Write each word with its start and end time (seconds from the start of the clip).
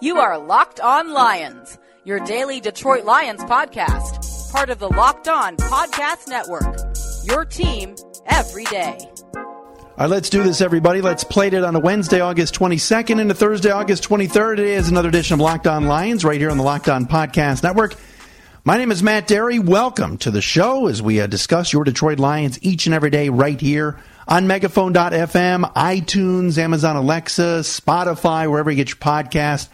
You 0.00 0.18
are 0.18 0.38
Locked 0.38 0.78
On 0.78 1.12
Lions, 1.12 1.76
your 2.04 2.20
daily 2.20 2.60
Detroit 2.60 3.04
Lions 3.04 3.42
podcast, 3.42 4.52
part 4.52 4.70
of 4.70 4.78
the 4.78 4.86
Locked 4.86 5.26
On 5.26 5.56
Podcast 5.56 6.28
Network. 6.28 6.86
Your 7.24 7.44
team 7.44 7.96
every 8.26 8.62
day. 8.66 8.96
All 9.34 9.42
right, 9.98 10.08
let's 10.08 10.30
do 10.30 10.44
this, 10.44 10.60
everybody. 10.60 11.00
Let's 11.00 11.24
play 11.24 11.48
it 11.48 11.54
on 11.64 11.74
a 11.74 11.80
Wednesday, 11.80 12.20
August 12.20 12.54
22nd, 12.54 13.20
and 13.20 13.28
a 13.28 13.34
Thursday, 13.34 13.72
August 13.72 14.08
23rd. 14.08 14.60
It 14.60 14.66
is 14.66 14.88
another 14.88 15.08
edition 15.08 15.34
of 15.34 15.40
Locked 15.40 15.66
On 15.66 15.88
Lions 15.88 16.24
right 16.24 16.38
here 16.38 16.52
on 16.52 16.58
the 16.58 16.62
Locked 16.62 16.88
On 16.88 17.04
Podcast 17.04 17.64
Network. 17.64 17.96
My 18.62 18.78
name 18.78 18.92
is 18.92 19.02
Matt 19.02 19.26
Dery. 19.26 19.58
Welcome 19.58 20.16
to 20.18 20.30
the 20.30 20.42
show 20.42 20.86
as 20.86 21.02
we 21.02 21.20
uh, 21.20 21.26
discuss 21.26 21.72
your 21.72 21.82
Detroit 21.82 22.20
Lions 22.20 22.62
each 22.62 22.86
and 22.86 22.94
every 22.94 23.10
day 23.10 23.30
right 23.30 23.60
here 23.60 23.98
on 24.28 24.46
megaphone.fm, 24.46 25.72
iTunes, 25.72 26.58
Amazon 26.58 26.96
Alexa, 26.96 27.60
Spotify, 27.62 28.48
wherever 28.48 28.70
you 28.70 28.76
get 28.76 28.90
your 28.90 28.98
podcast 28.98 29.68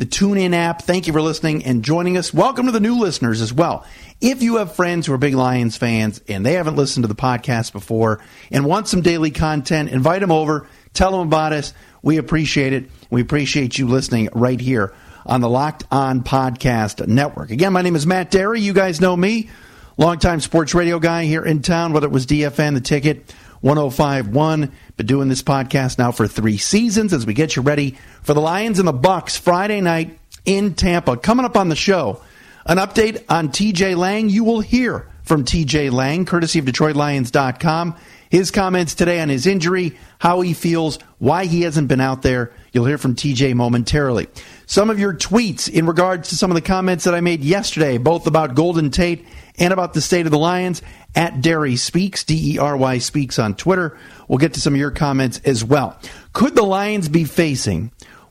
the 0.00 0.06
TuneIn 0.06 0.54
app. 0.54 0.80
Thank 0.80 1.06
you 1.06 1.12
for 1.12 1.20
listening 1.20 1.66
and 1.66 1.84
joining 1.84 2.16
us. 2.16 2.32
Welcome 2.32 2.64
to 2.64 2.72
the 2.72 2.80
new 2.80 2.98
listeners 2.98 3.42
as 3.42 3.52
well. 3.52 3.84
If 4.18 4.42
you 4.42 4.56
have 4.56 4.74
friends 4.74 5.06
who 5.06 5.12
are 5.12 5.18
big 5.18 5.34
Lions 5.34 5.76
fans 5.76 6.22
and 6.26 6.44
they 6.44 6.54
haven't 6.54 6.76
listened 6.76 7.04
to 7.04 7.08
the 7.08 7.14
podcast 7.14 7.72
before 7.72 8.18
and 8.50 8.64
want 8.64 8.88
some 8.88 9.02
daily 9.02 9.30
content, 9.30 9.90
invite 9.90 10.22
them 10.22 10.32
over, 10.32 10.66
tell 10.94 11.10
them 11.12 11.28
about 11.28 11.52
us. 11.52 11.74
We 12.00 12.16
appreciate 12.16 12.72
it. 12.72 12.90
We 13.10 13.20
appreciate 13.20 13.76
you 13.76 13.88
listening 13.88 14.30
right 14.32 14.58
here 14.58 14.94
on 15.26 15.42
the 15.42 15.50
Locked 15.50 15.84
On 15.90 16.22
Podcast 16.22 17.06
Network. 17.06 17.50
Again, 17.50 17.74
my 17.74 17.82
name 17.82 17.94
is 17.94 18.06
Matt 18.06 18.30
Dery. 18.30 18.62
You 18.62 18.72
guys 18.72 19.02
know 19.02 19.14
me, 19.14 19.50
longtime 19.98 20.40
sports 20.40 20.74
radio 20.74 20.98
guy 20.98 21.26
here 21.26 21.44
in 21.44 21.60
town, 21.60 21.92
whether 21.92 22.06
it 22.06 22.12
was 22.12 22.24
DFN, 22.24 22.72
the 22.72 22.80
ticket, 22.80 23.34
1051. 23.60 24.72
Been 24.96 25.06
doing 25.06 25.28
this 25.28 25.42
podcast 25.42 25.98
now 25.98 26.12
for 26.12 26.26
three 26.26 26.56
seasons 26.56 27.12
as 27.12 27.26
we 27.26 27.34
get 27.34 27.56
you 27.56 27.62
ready 27.62 27.98
for 28.22 28.34
the 28.34 28.40
Lions 28.40 28.78
and 28.78 28.88
the 28.88 28.92
Bucks 28.92 29.36
Friday 29.36 29.80
night 29.80 30.18
in 30.44 30.74
Tampa. 30.74 31.16
Coming 31.16 31.44
up 31.44 31.56
on 31.56 31.68
the 31.68 31.76
show, 31.76 32.22
an 32.64 32.78
update 32.78 33.24
on 33.28 33.48
TJ 33.48 33.96
Lang. 33.96 34.28
You 34.30 34.44
will 34.44 34.60
hear 34.60 35.09
from 35.22 35.44
TJ 35.44 35.90
Lang, 35.92 36.24
courtesy 36.24 36.58
of 36.58 36.64
DetroitLions.com. 36.64 37.96
His 38.30 38.52
comments 38.52 38.94
today 38.94 39.20
on 39.20 39.28
his 39.28 39.46
injury, 39.46 39.98
how 40.20 40.40
he 40.40 40.54
feels, 40.54 41.00
why 41.18 41.46
he 41.46 41.62
hasn't 41.62 41.88
been 41.88 42.00
out 42.00 42.22
there. 42.22 42.52
You'll 42.72 42.84
hear 42.84 42.98
from 42.98 43.16
TJ 43.16 43.54
momentarily. 43.54 44.28
Some 44.66 44.88
of 44.88 45.00
your 45.00 45.12
tweets 45.12 45.68
in 45.68 45.86
regards 45.86 46.28
to 46.28 46.36
some 46.36 46.50
of 46.50 46.54
the 46.54 46.60
comments 46.60 47.04
that 47.04 47.14
I 47.14 47.20
made 47.20 47.42
yesterday, 47.42 47.98
both 47.98 48.28
about 48.28 48.54
Golden 48.54 48.90
Tate 48.90 49.26
and 49.58 49.72
about 49.72 49.94
the 49.94 50.00
state 50.00 50.26
of 50.26 50.32
the 50.32 50.38
Lions 50.38 50.80
at 51.16 51.40
Dery 51.40 51.76
Speaks, 51.76 52.22
D 52.22 52.54
E 52.54 52.58
R 52.58 52.76
Y 52.76 52.98
Speaks 52.98 53.40
on 53.40 53.56
Twitter. 53.56 53.98
We'll 54.28 54.38
get 54.38 54.54
to 54.54 54.60
some 54.60 54.74
of 54.74 54.80
your 54.80 54.92
comments 54.92 55.40
as 55.44 55.64
well. 55.64 55.98
Could 56.32 56.54
the 56.54 56.62
Lions 56.62 57.08
be 57.08 57.24
facing 57.24 57.90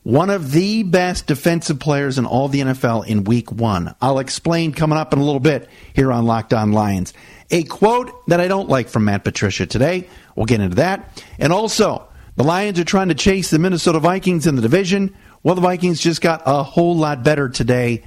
one 0.10 0.32
of 0.32 0.52
the 0.52 0.82
best 0.82 1.28
defensive 1.28 1.80
players 1.80 2.18
in 2.18 2.26
all 2.26 2.48
the 2.48 2.62
NFL 2.62 3.06
in 3.06 3.26
week 3.26 3.52
one? 3.52 3.94
I'll 4.02 4.18
explain 4.18 4.74
coming 4.74 4.98
up 4.98 5.14
in 5.14 5.20
a 5.20 5.24
little 5.24 5.40
bit 5.40 5.70
here 5.94 6.12
on 6.12 6.26
Locked 6.26 6.52
On 6.52 6.72
Lions. 6.72 7.14
A 7.52 7.64
quote 7.64 8.26
that 8.26 8.42
I 8.42 8.48
don't 8.48 8.68
like 8.68 8.90
from 8.90 9.06
Matt 9.06 9.24
Patricia 9.24 9.68
today. 9.68 10.08
We'll 10.36 10.48
get 10.48 10.62
into 10.62 10.78
that. 10.78 11.24
And 11.38 11.54
also, 11.54 12.08
the 12.38 12.44
Lions 12.44 12.80
are 12.80 12.84
trying 12.84 13.10
to 13.10 13.14
chase 13.14 13.52
the 13.52 13.60
Minnesota 13.60 14.00
Vikings 14.00 14.48
in 14.48 14.56
the 14.56 14.64
division. 14.64 15.16
Well, 15.44 15.54
the 15.54 15.62
Vikings 15.62 16.02
just 16.02 16.22
got 16.22 16.42
a 16.44 16.64
whole 16.64 16.96
lot 16.96 17.24
better 17.24 17.48
today 17.48 18.04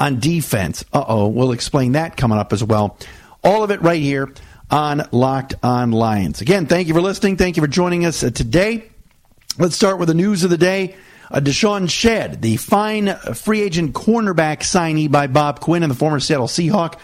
on 0.00 0.20
defense. 0.20 0.86
Uh 0.90 1.04
oh, 1.06 1.28
we'll 1.28 1.52
explain 1.52 1.92
that 1.92 2.16
coming 2.16 2.38
up 2.38 2.54
as 2.54 2.64
well. 2.64 2.96
All 3.44 3.62
of 3.62 3.70
it 3.70 3.82
right 3.82 4.00
here 4.00 4.32
on 4.70 5.06
Locked 5.12 5.56
On 5.62 5.92
Lions. 5.92 6.40
Again, 6.40 6.66
thank 6.66 6.88
you 6.88 6.94
for 6.94 7.02
listening. 7.02 7.36
Thank 7.36 7.58
you 7.58 7.62
for 7.62 7.68
joining 7.68 8.06
us 8.06 8.20
today. 8.20 8.90
Let's 9.58 9.76
start 9.76 9.98
with 9.98 10.08
the 10.08 10.14
news 10.14 10.44
of 10.44 10.50
the 10.50 10.56
day. 10.56 10.96
Uh, 11.32 11.40
DeShawn 11.40 11.88
Shead, 11.88 12.42
the 12.42 12.58
fine 12.58 13.16
free 13.34 13.62
agent 13.62 13.94
cornerback 13.94 14.58
signee 14.58 15.10
by 15.10 15.28
Bob 15.28 15.60
Quinn 15.60 15.82
and 15.82 15.90
the 15.90 15.96
former 15.96 16.20
Seattle 16.20 16.46
Seahawk, 16.46 16.98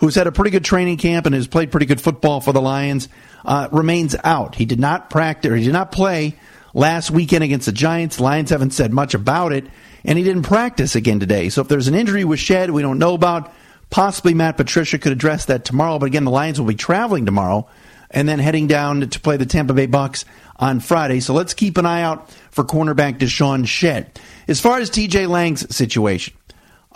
who's 0.00 0.14
had 0.14 0.26
a 0.26 0.32
pretty 0.32 0.50
good 0.50 0.66
training 0.66 0.98
camp 0.98 1.24
and 1.24 1.34
has 1.34 1.48
played 1.48 1.70
pretty 1.70 1.86
good 1.86 2.00
football 2.00 2.42
for 2.42 2.52
the 2.52 2.60
Lions, 2.60 3.08
uh, 3.46 3.68
remains 3.72 4.14
out. 4.22 4.54
He 4.54 4.66
did 4.66 4.78
not 4.78 5.08
practice, 5.08 5.50
or 5.50 5.56
he 5.56 5.64
did 5.64 5.72
not 5.72 5.92
play 5.92 6.36
last 6.74 7.10
weekend 7.10 7.42
against 7.42 7.64
the 7.64 7.72
Giants. 7.72 8.20
Lions 8.20 8.50
haven't 8.50 8.72
said 8.72 8.92
much 8.92 9.14
about 9.14 9.52
it, 9.54 9.64
and 10.04 10.18
he 10.18 10.24
didn't 10.24 10.42
practice 10.42 10.94
again 10.94 11.18
today. 11.18 11.48
So 11.48 11.62
if 11.62 11.68
there's 11.68 11.88
an 11.88 11.94
injury 11.94 12.24
with 12.24 12.38
Shead 12.38 12.70
we 12.70 12.82
don't 12.82 12.98
know 12.98 13.14
about, 13.14 13.50
Possibly 13.90 14.34
Matt 14.34 14.56
Patricia 14.56 14.98
could 14.98 15.10
address 15.10 15.46
that 15.46 15.64
tomorrow, 15.64 15.98
but 15.98 16.06
again, 16.06 16.24
the 16.24 16.30
Lions 16.30 16.60
will 16.60 16.68
be 16.68 16.76
traveling 16.76 17.26
tomorrow 17.26 17.68
and 18.10 18.28
then 18.28 18.38
heading 18.38 18.66
down 18.66 19.08
to 19.08 19.20
play 19.20 19.36
the 19.36 19.46
Tampa 19.46 19.74
Bay 19.74 19.86
Bucks 19.86 20.24
on 20.56 20.80
Friday. 20.80 21.20
So 21.20 21.32
let's 21.32 21.54
keep 21.54 21.78
an 21.78 21.86
eye 21.86 22.02
out 22.02 22.30
for 22.50 22.64
cornerback 22.64 23.18
DeShawn 23.18 23.66
Shead. 23.66 24.18
As 24.48 24.60
far 24.60 24.78
as 24.78 24.90
TJ 24.90 25.28
Lang's 25.28 25.74
situation, 25.74 26.34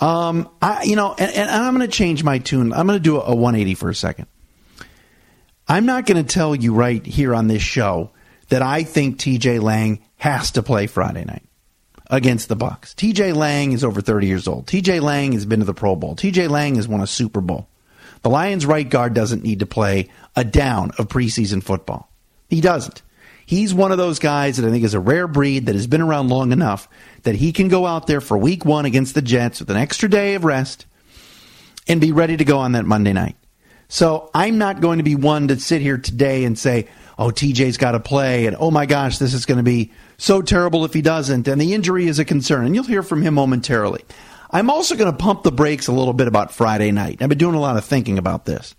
um, 0.01 0.51
I, 0.61 0.83
you 0.83 0.97
know, 0.97 1.15
and, 1.17 1.33
and 1.33 1.51
I'm 1.51 1.75
going 1.75 1.89
to 1.89 1.97
change 1.97 2.25
my 2.25 2.39
tune. 2.39 2.73
I'm 2.73 2.87
going 2.87 2.99
to 2.99 3.03
do 3.03 3.21
a 3.21 3.35
180 3.35 3.75
for 3.75 3.91
a 3.91 3.95
second. 3.95 4.27
I'm 5.67 5.87
not 5.87 6.07
going 6.07 6.23
to 6.23 6.31
tell 6.31 6.55
you 6.55 6.75
right 6.75 7.05
here 7.05 7.35
on 7.35 7.49
this 7.49 7.63
show 7.63 8.11
that 8.49 8.61
I 8.61 8.83
think 8.83 9.19
TJ 9.19 9.63
Lang 9.63 10.03
has 10.17 10.51
to 10.53 10.63
play 10.63 10.87
Friday 10.87 11.25
night 11.25 11.45
against 12.11 12.49
the 12.49 12.57
Bucks. 12.57 12.93
TJ 12.95 13.35
Lang 13.35 13.73
is 13.73 13.83
over 13.83 14.01
30 14.01 14.27
years 14.27 14.47
old. 14.47 14.67
TJ 14.67 15.01
Lang 15.01 15.33
has 15.33 15.47
been 15.47 15.61
to 15.61 15.65
the 15.65 15.73
Pro 15.73 15.97
Bowl. 15.97 16.17
TJ 16.17 16.51
Lang 16.51 16.75
has 16.75 16.87
won 16.87 17.01
a 17.01 17.07
Super 17.07 17.41
Bowl. 17.41 17.69
The 18.25 18.31
Lions 18.31 18.65
right 18.65 18.89
guard 18.89 19.13
doesn't 19.13 19.45
need 19.45 19.61
to 19.61 19.67
play 19.67 20.09
a 20.35 20.45
down 20.45 20.93
of 20.99 21.09
preseason 21.09 21.63
football. 21.63 22.11
He 22.49 22.63
doesn't. 22.63 23.03
He's 23.45 23.75
one 23.75 23.93
of 23.93 23.99
those 23.99 24.19
guys 24.19 24.57
that 24.57 24.67
I 24.67 24.71
think 24.71 24.83
is 24.83 24.95
a 24.95 25.01
rare 25.01 25.29
breed 25.29 25.67
that 25.67 25.75
has 25.75 25.87
been 25.87 26.01
around 26.01 26.31
long 26.31 26.51
enough 26.51 26.89
that 27.25 27.35
he 27.35 27.53
can 27.53 27.69
go 27.69 27.85
out 27.85 28.07
there 28.07 28.23
for 28.23 28.39
week 28.39 28.65
one 28.65 28.87
against 28.87 29.15
the 29.15 29.21
Jets 29.21 29.61
with 29.61 29.69
an 29.69 29.77
extra 29.77 30.09
day 30.09 30.37
of 30.37 30.45
rest 30.45 30.87
and 31.87 32.01
be 32.01 32.13
ready 32.13 32.39
to 32.39 32.47
go 32.47 32.61
on 32.61 32.73
that 32.73 32.87
Monday 32.87 33.13
night. 33.13 33.37
So 33.89 34.31
I'm 34.35 34.57
not 34.57 34.81
going 34.81 34.97
to 34.97 35.05
be 35.05 35.17
one 35.17 35.49
to 35.49 35.61
sit 35.61 35.83
here 35.83 35.99
today 35.99 36.45
and 36.45 36.59
say, 36.59 36.89
oh, 37.19 37.29
TJ's 37.29 37.77
got 37.77 37.93
to 37.93 38.01
play, 38.01 38.47
and 38.47 38.57
oh 38.59 38.71
my 38.71 38.87
gosh, 38.87 39.19
this 39.19 39.35
is 39.35 39.45
going 39.45 39.59
to 39.59 39.63
be 39.63 39.93
so 40.17 40.41
terrible 40.41 40.87
if 40.87 40.95
he 40.95 41.03
doesn't, 41.03 41.47
and 41.47 41.61
the 41.61 41.75
injury 41.75 42.07
is 42.07 42.19
a 42.19 42.25
concern. 42.25 42.65
And 42.65 42.75
you'll 42.75 42.85
hear 42.85 43.03
from 43.03 43.21
him 43.21 43.35
momentarily. 43.35 44.03
I'm 44.55 44.71
also 44.71 44.95
going 44.95 45.11
to 45.11 45.19
pump 45.19 45.43
the 45.43 45.51
brakes 45.51 45.89
a 45.89 45.93
little 45.93 46.13
bit 46.13 46.29
about 46.29 46.53
Friday 46.53 46.93
night. 46.93 47.21
I've 47.21 47.29
been 47.29 47.39
doing 47.39 47.57
a 47.57 47.61
lot 47.61 47.77
of 47.77 47.85
thinking 47.85 48.19
about 48.19 48.45
this. 48.45 48.77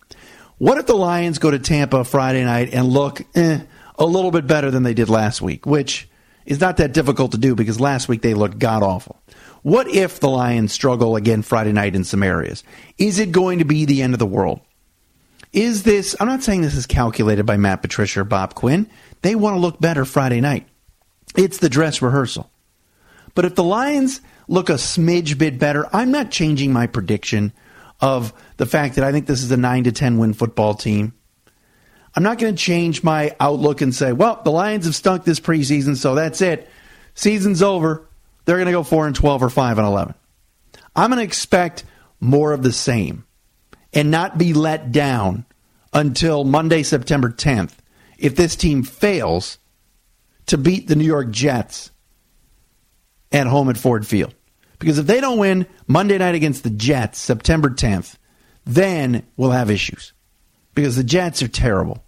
What 0.58 0.78
if 0.78 0.86
the 0.86 0.96
Lions 0.96 1.38
go 1.38 1.52
to 1.52 1.60
Tampa 1.60 2.06
Friday 2.06 2.46
night 2.46 2.74
and 2.74 2.88
look 2.88 3.22
eh, 3.36 3.60
a 4.00 4.06
little 4.06 4.32
bit 4.32 4.48
better 4.48 4.72
than 4.72 4.84
they 4.84 4.94
did 4.94 5.10
last 5.10 5.42
week, 5.42 5.66
which 5.66 6.08
is 6.46 6.62
not 6.62 6.78
that 6.78 6.94
difficult 6.94 7.34
to 7.34 7.38
do 7.38 7.56
because 7.56 7.78
last 7.78 8.08
week 8.08 8.22
they 8.22 8.34
looked 8.34 8.58
god 8.58 8.84
awful. 8.84 9.22
What 9.64 9.90
if 9.90 10.22
the 10.22 10.30
Lions 10.30 10.72
struggle 10.72 11.18
again 11.18 11.42
Friday 11.42 11.74
night 11.74 11.94
in 11.94 12.06
some 12.06 12.24
areas? 12.24 12.64
Is 12.98 13.20
it 13.20 13.34
going 13.34 13.60
to 13.60 13.66
be 13.66 13.84
the 13.84 14.02
end 14.02 14.14
of 14.14 14.20
the 14.20 14.26
world? 14.26 14.62
Is 15.52 15.84
this, 15.84 16.16
I'm 16.22 16.28
not 16.28 16.42
saying 16.42 16.62
this 16.62 16.76
is 16.76 16.88
calculated 16.88 17.46
by 17.46 17.58
Matt 17.58 17.82
Patricia 17.82 18.22
or 18.22 18.24
Bob 18.24 18.56
Quinn. 18.56 18.90
They 19.24 19.36
want 19.36 19.58
to 19.58 19.60
look 19.60 19.82
better 19.82 20.06
Friday 20.06 20.40
night. 20.40 20.70
It's 21.36 21.58
the 21.58 21.68
dress 21.68 22.02
rehearsal. 22.02 22.50
But 23.34 23.44
if 23.44 23.56
the 23.56 23.64
Lions 23.64 24.22
look 24.48 24.70
a 24.70 24.74
smidge 24.74 25.38
bit 25.38 25.60
better, 25.60 25.88
I'm 25.94 26.12
not 26.12 26.32
changing 26.32 26.74
my 26.74 26.88
prediction 26.88 27.54
of 28.02 28.34
the 28.58 28.66
fact 28.66 28.96
that 28.96 29.04
I 29.04 29.12
think 29.12 29.26
this 29.26 29.44
is 29.44 29.52
a 29.52 29.58
9 29.58 29.86
to 29.86 29.92
10 29.92 30.18
win 30.18 30.34
football 30.34 30.74
team. 30.74 31.14
I'm 32.16 32.24
not 32.24 32.40
going 32.40 32.56
to 32.56 32.62
change 32.62 33.04
my 33.04 33.36
outlook 33.40 33.82
and 33.82 33.94
say, 33.94 34.14
well, 34.14 34.42
the 34.44 34.52
Lions 34.52 34.86
have 34.86 34.96
stunk 34.96 35.24
this 35.24 35.40
preseason, 35.40 35.98
so 35.98 36.16
that's 36.16 36.42
it. 36.42 36.70
Season's 37.14 37.62
over. 37.62 38.08
They're 38.46 38.58
going 38.58 38.68
to 38.68 38.72
go 38.72 38.84
4 38.84 39.08
and 39.08 39.16
12 39.16 39.44
or 39.44 39.50
5 39.50 39.78
and 39.78 39.88
11. 39.88 40.16
I'm 40.96 41.10
going 41.10 41.20
to 41.20 41.26
expect 41.26 41.84
more 42.20 42.54
of 42.54 42.64
the 42.64 42.72
same 42.72 43.26
and 43.94 44.12
not 44.12 44.38
be 44.38 44.54
let 44.54 44.92
down 44.92 45.46
until 45.94 46.44
Monday, 46.44 46.84
September 46.84 47.30
10th 47.30 47.74
if 48.18 48.36
this 48.36 48.56
team 48.56 48.84
fails 48.84 49.58
to 50.48 50.58
beat 50.58 50.88
the 50.88 50.96
New 50.96 51.06
York 51.06 51.32
Jets 51.32 51.92
at 53.32 53.48
home 53.48 53.70
at 53.70 53.78
Ford 53.78 54.06
Field. 54.06 54.34
Because 54.80 54.98
if 55.00 55.08
they 55.08 55.22
don't 55.22 55.40
win 55.40 55.68
Monday 55.88 56.18
night 56.18 56.36
against 56.36 56.64
the 56.64 56.70
Jets, 56.70 57.20
September 57.20 57.70
10th, 57.70 58.18
then 58.66 59.26
we'll 59.38 59.52
have 59.52 59.70
issues. 59.70 60.14
Because 60.74 60.96
the 60.96 61.04
Jets 61.04 61.42
are 61.42 61.48
terrible. 61.48 62.04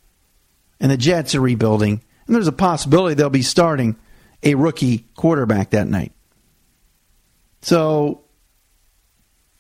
And 0.80 0.92
the 0.92 0.98
Jets 0.98 1.34
are 1.36 1.42
rebuilding. 1.42 2.02
And 2.26 2.36
there's 2.36 2.48
a 2.48 2.52
possibility 2.52 3.16
they'll 3.16 3.30
be 3.30 3.42
starting 3.42 3.96
a 4.44 4.56
rookie 4.56 5.06
quarterback 5.16 5.72
that 5.72 5.88
night. 5.88 6.12
So 7.62 8.26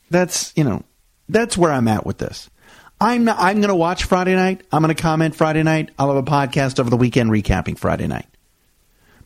that's, 0.10 0.54
you 0.56 0.64
know, 0.64 0.84
that's 1.30 1.58
where 1.58 1.72
I'm 1.72 1.88
at 1.88 2.06
with 2.06 2.18
this. 2.18 2.50
I'm 3.00 3.30
I'm 3.30 3.58
going 3.58 3.68
to 3.70 3.76
watch 3.76 4.06
Friday 4.06 4.36
night. 4.36 4.64
I'm 4.72 4.82
going 4.82 4.96
to 4.96 5.02
comment 5.02 5.36
Friday 5.36 5.62
night. 5.62 5.92
I'll 6.00 6.14
have 6.14 6.18
a 6.18 6.30
podcast 6.30 6.80
over 6.80 6.90
the 6.90 6.98
weekend 6.98 7.30
recapping 7.30 7.78
Friday 7.78 8.08
night. 8.08 8.26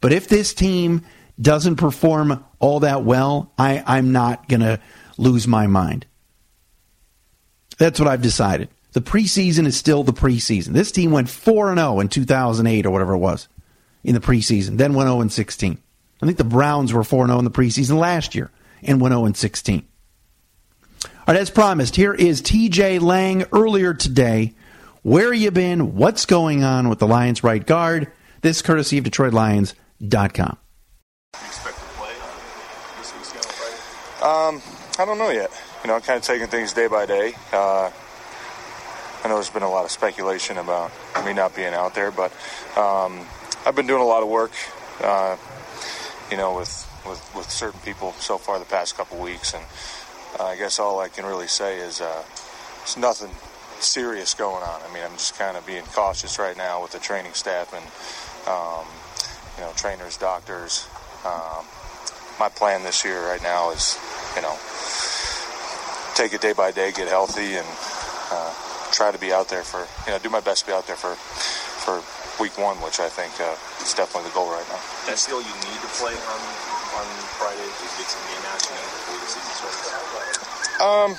But 0.02 0.12
if 0.12 0.28
this 0.28 0.54
team 0.54 1.06
doesn't 1.42 1.78
perform 1.78 2.44
all 2.60 2.82
that 2.82 3.04
well, 3.04 3.52
I, 3.58 3.84
I'm 3.86 4.12
not 4.12 4.48
going 4.48 4.62
to 4.62 4.80
lose 5.18 5.48
my 5.48 5.68
mind. 5.68 6.06
That's 7.78 8.00
what 8.00 8.08
I've 8.08 8.22
decided. 8.22 8.70
The 8.94 9.02
preseason 9.02 9.66
is 9.66 9.78
still 9.78 10.04
the 10.04 10.14
preseason. 10.14 10.74
This 10.74 10.92
team 10.92 11.12
went 11.12 11.30
4 11.30 11.76
0 11.76 12.00
in 12.00 12.10
2008 12.10 12.86
or 12.86 12.92
whatever 12.92 13.14
it 13.14 13.20
was 13.20 13.48
in 14.04 14.14
the 14.14 14.22
preseason, 14.22 14.78
then 14.78 14.94
went 14.94 15.08
0 15.08 15.28
16. 15.28 15.78
I 16.22 16.26
think 16.26 16.38
the 16.38 16.44
Browns 16.44 16.94
were 16.94 17.04
4 17.04 17.28
0 17.28 17.40
in 17.40 17.46
the 17.46 17.52
preseason 17.52 17.98
last 17.98 18.36
year. 18.36 18.52
and 18.84 19.00
went 19.00 19.14
0 19.14 19.32
16. 19.32 19.86
All 21.04 21.10
right, 21.28 21.38
as 21.38 21.50
promised, 21.50 21.96
here 21.96 22.14
is 22.14 22.42
TJ 22.42 23.00
Lang 23.00 23.46
earlier 23.54 23.94
today. 23.94 24.54
Where 25.04 25.34
you 25.34 25.50
been? 25.50 25.96
What's 25.96 26.26
going 26.26 26.64
on 26.64 26.90
with 26.90 27.00
the 27.00 27.08
Lions 27.08 27.44
right 27.44 27.66
guard? 27.66 28.12
This 28.42 28.62
courtesy 28.62 28.98
of 28.98 29.06
DetroitLions.com. 29.06 30.58
Um, 34.22 34.62
I 35.00 35.06
don't 35.06 35.18
know 35.18 35.32
yet. 35.32 35.50
You 35.84 35.88
know, 35.88 35.96
I'm 35.96 36.02
kind 36.02 36.18
of 36.18 36.24
taking 36.24 36.48
things 36.48 36.74
day 36.74 36.88
by 36.88 37.08
day. 37.08 37.34
Uh, 37.52 37.90
I 39.24 39.28
know 39.28 39.36
there's 39.36 39.50
been 39.50 39.64
a 39.64 39.70
lot 39.70 39.84
of 39.84 39.92
speculation 39.92 40.58
about 40.58 40.92
me 41.26 41.34
not 41.34 41.56
being 41.56 41.74
out 41.74 41.96
there, 41.96 42.12
but 42.12 42.32
um, 42.78 43.26
I've 43.66 43.76
been 43.76 43.88
doing 43.88 44.02
a 44.02 44.06
lot 44.06 44.22
of 44.22 44.30
work, 44.30 44.52
uh, 45.02 45.38
you 46.30 46.38
know, 46.38 46.56
with, 46.56 46.88
with, 47.08 47.36
with 47.36 47.50
certain 47.50 47.80
people 47.82 48.12
so 48.14 48.38
far 48.38 48.60
the 48.60 48.66
past 48.66 48.96
couple 48.96 49.18
weeks, 49.20 49.56
and 49.56 49.64
uh, 50.40 50.46
I 50.46 50.56
guess 50.56 50.78
all 50.78 51.00
I 51.00 51.08
can 51.08 51.26
really 51.26 51.48
say 51.48 51.80
is 51.80 52.00
uh, 52.00 52.24
it's 52.84 52.98
nothing 52.98 53.32
serious 53.80 54.36
going 54.36 54.64
on. 54.64 54.82
I 54.88 54.94
mean, 54.94 55.04
I'm 55.04 55.14
just 55.14 55.38
kind 55.38 55.58
of 55.58 55.66
being 55.66 55.84
cautious 55.86 56.38
right 56.38 56.56
now 56.56 56.82
with 56.84 56.92
the 56.92 57.00
training 57.00 57.34
staff 57.34 57.74
and 57.74 57.86
um, 58.48 58.86
you 59.58 59.64
know 59.64 59.72
trainers, 59.76 60.18
doctors. 60.18 60.88
Um, 61.26 61.66
my 62.40 62.50
plan 62.50 62.84
this 62.84 63.06
year 63.06 63.22
right 63.28 63.42
now 63.44 63.72
is 63.72 63.98
you 64.36 64.42
know 64.42 64.58
take 66.16 66.34
it 66.34 66.42
day 66.42 66.54
by 66.54 66.72
day, 66.72 66.92
get 66.92 67.08
healthy, 67.08 67.56
and 67.56 67.68
uh, 68.32 68.54
try 68.92 69.12
to 69.12 69.18
be 69.18 69.32
out 69.32 69.50
there 69.50 69.64
for 69.64 69.88
you 70.06 70.12
know 70.12 70.20
do 70.20 70.30
my 70.30 70.42
best 70.42 70.62
to 70.62 70.68
be 70.68 70.74
out 70.74 70.88
there 70.88 70.96
for 70.96 71.16
for 71.82 72.02
week 72.42 72.58
one, 72.58 72.78
which 72.82 73.00
I 73.00 73.10
think 73.10 73.34
uh, 73.38 73.54
is 73.84 73.94
definitely 73.94 74.30
the 74.30 74.36
goal 74.36 74.50
right 74.50 74.66
now. 74.70 74.82
Do 75.06 75.12
you 75.12 75.18
feel 75.18 75.42
you 75.42 75.56
need 75.70 75.82
to 75.82 75.92
play 76.02 76.14
on 76.14 76.42
on 76.98 77.08
Friday 77.38 77.66
to 77.66 77.86
get 77.98 78.08
some 78.10 78.24
game 78.26 78.46
action 78.50 78.76
before 78.76 79.18
the 79.22 79.30
season 79.30 79.54
starts? 79.62 80.02
Um, 80.82 81.10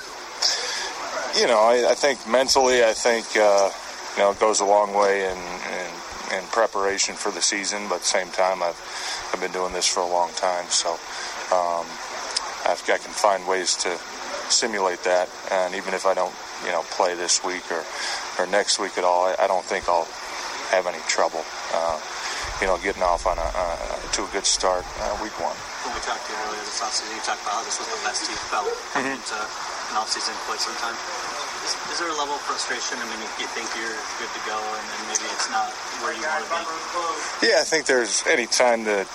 you 1.39 1.47
know, 1.47 1.59
I, 1.63 1.91
I 1.91 1.95
think 1.95 2.27
mentally, 2.27 2.83
I 2.83 2.93
think 2.93 3.25
uh, 3.35 3.71
you 4.15 4.23
know 4.23 4.31
it 4.31 4.39
goes 4.39 4.59
a 4.59 4.65
long 4.65 4.93
way 4.93 5.25
in, 5.25 5.37
in 5.37 5.87
in 6.31 6.43
preparation 6.51 7.15
for 7.15 7.31
the 7.31 7.41
season. 7.41 7.87
But 7.89 7.95
at 7.95 8.01
the 8.01 8.13
same 8.13 8.29
time, 8.29 8.63
I've 8.63 8.79
I've 9.33 9.41
been 9.41 9.51
doing 9.51 9.73
this 9.73 9.87
for 9.87 9.99
a 9.99 10.07
long 10.07 10.31
time, 10.33 10.65
so 10.69 10.95
um, 11.51 11.85
I've, 12.69 12.81
I 12.87 12.97
can 12.97 13.11
find 13.11 13.47
ways 13.47 13.75
to 13.83 13.97
simulate 14.49 15.03
that. 15.03 15.29
And 15.51 15.75
even 15.75 15.93
if 15.93 16.05
I 16.05 16.13
don't, 16.13 16.33
you 16.65 16.71
know, 16.71 16.83
play 16.91 17.15
this 17.15 17.43
week 17.43 17.65
or 17.71 17.83
or 18.39 18.47
next 18.47 18.79
week 18.79 18.97
at 18.97 19.03
all, 19.03 19.25
I, 19.25 19.35
I 19.43 19.47
don't 19.47 19.65
think 19.65 19.89
I'll 19.89 20.07
have 20.71 20.87
any 20.87 21.01
trouble. 21.07 21.43
Uh, 21.73 21.99
you 22.61 22.67
know, 22.67 22.77
getting 22.79 23.03
off 23.03 23.25
on 23.25 23.37
a 23.37 23.49
uh, 23.55 23.97
to 24.13 24.23
a 24.23 24.29
good 24.31 24.45
start 24.45 24.85
uh, 25.01 25.17
week 25.19 25.33
one. 25.41 25.57
When 25.83 25.91
we 25.91 26.01
talked 26.05 26.23
to 26.25 26.31
you 26.31 26.39
earlier 26.47 26.63
this 26.63 26.79
offseason, 26.79 27.11
you 27.11 27.23
talked 27.25 27.41
about 27.43 27.59
how 27.59 27.65
this 27.65 27.81
was 27.81 27.89
the 27.91 28.01
best 28.05 28.29
you 28.29 28.37
felt 28.47 28.71
mm-hmm. 28.93 29.19
into 29.19 29.35
an 29.35 29.95
offseason 29.99 30.31
some 30.57 30.77
time. 30.79 30.95
Is, 31.65 31.75
is, 31.91 31.97
there 31.99 32.11
a 32.11 32.17
level 32.19 32.35
of 32.35 32.43
frustration? 32.43 32.99
I 32.99 33.05
mean, 33.07 33.19
you 33.39 33.47
think 33.51 33.67
you're 33.75 33.99
good 34.19 34.31
to 34.31 34.41
go, 34.47 34.55
and 34.55 34.85
then 34.85 35.02
where 36.01 36.13
you 36.13 36.21
want 36.21 36.43
to 36.43 37.41
be. 37.41 37.47
Yeah, 37.47 37.59
I 37.59 37.63
think 37.63 37.85
there's 37.85 38.23
any 38.27 38.47
time 38.47 38.83
that 38.85 39.07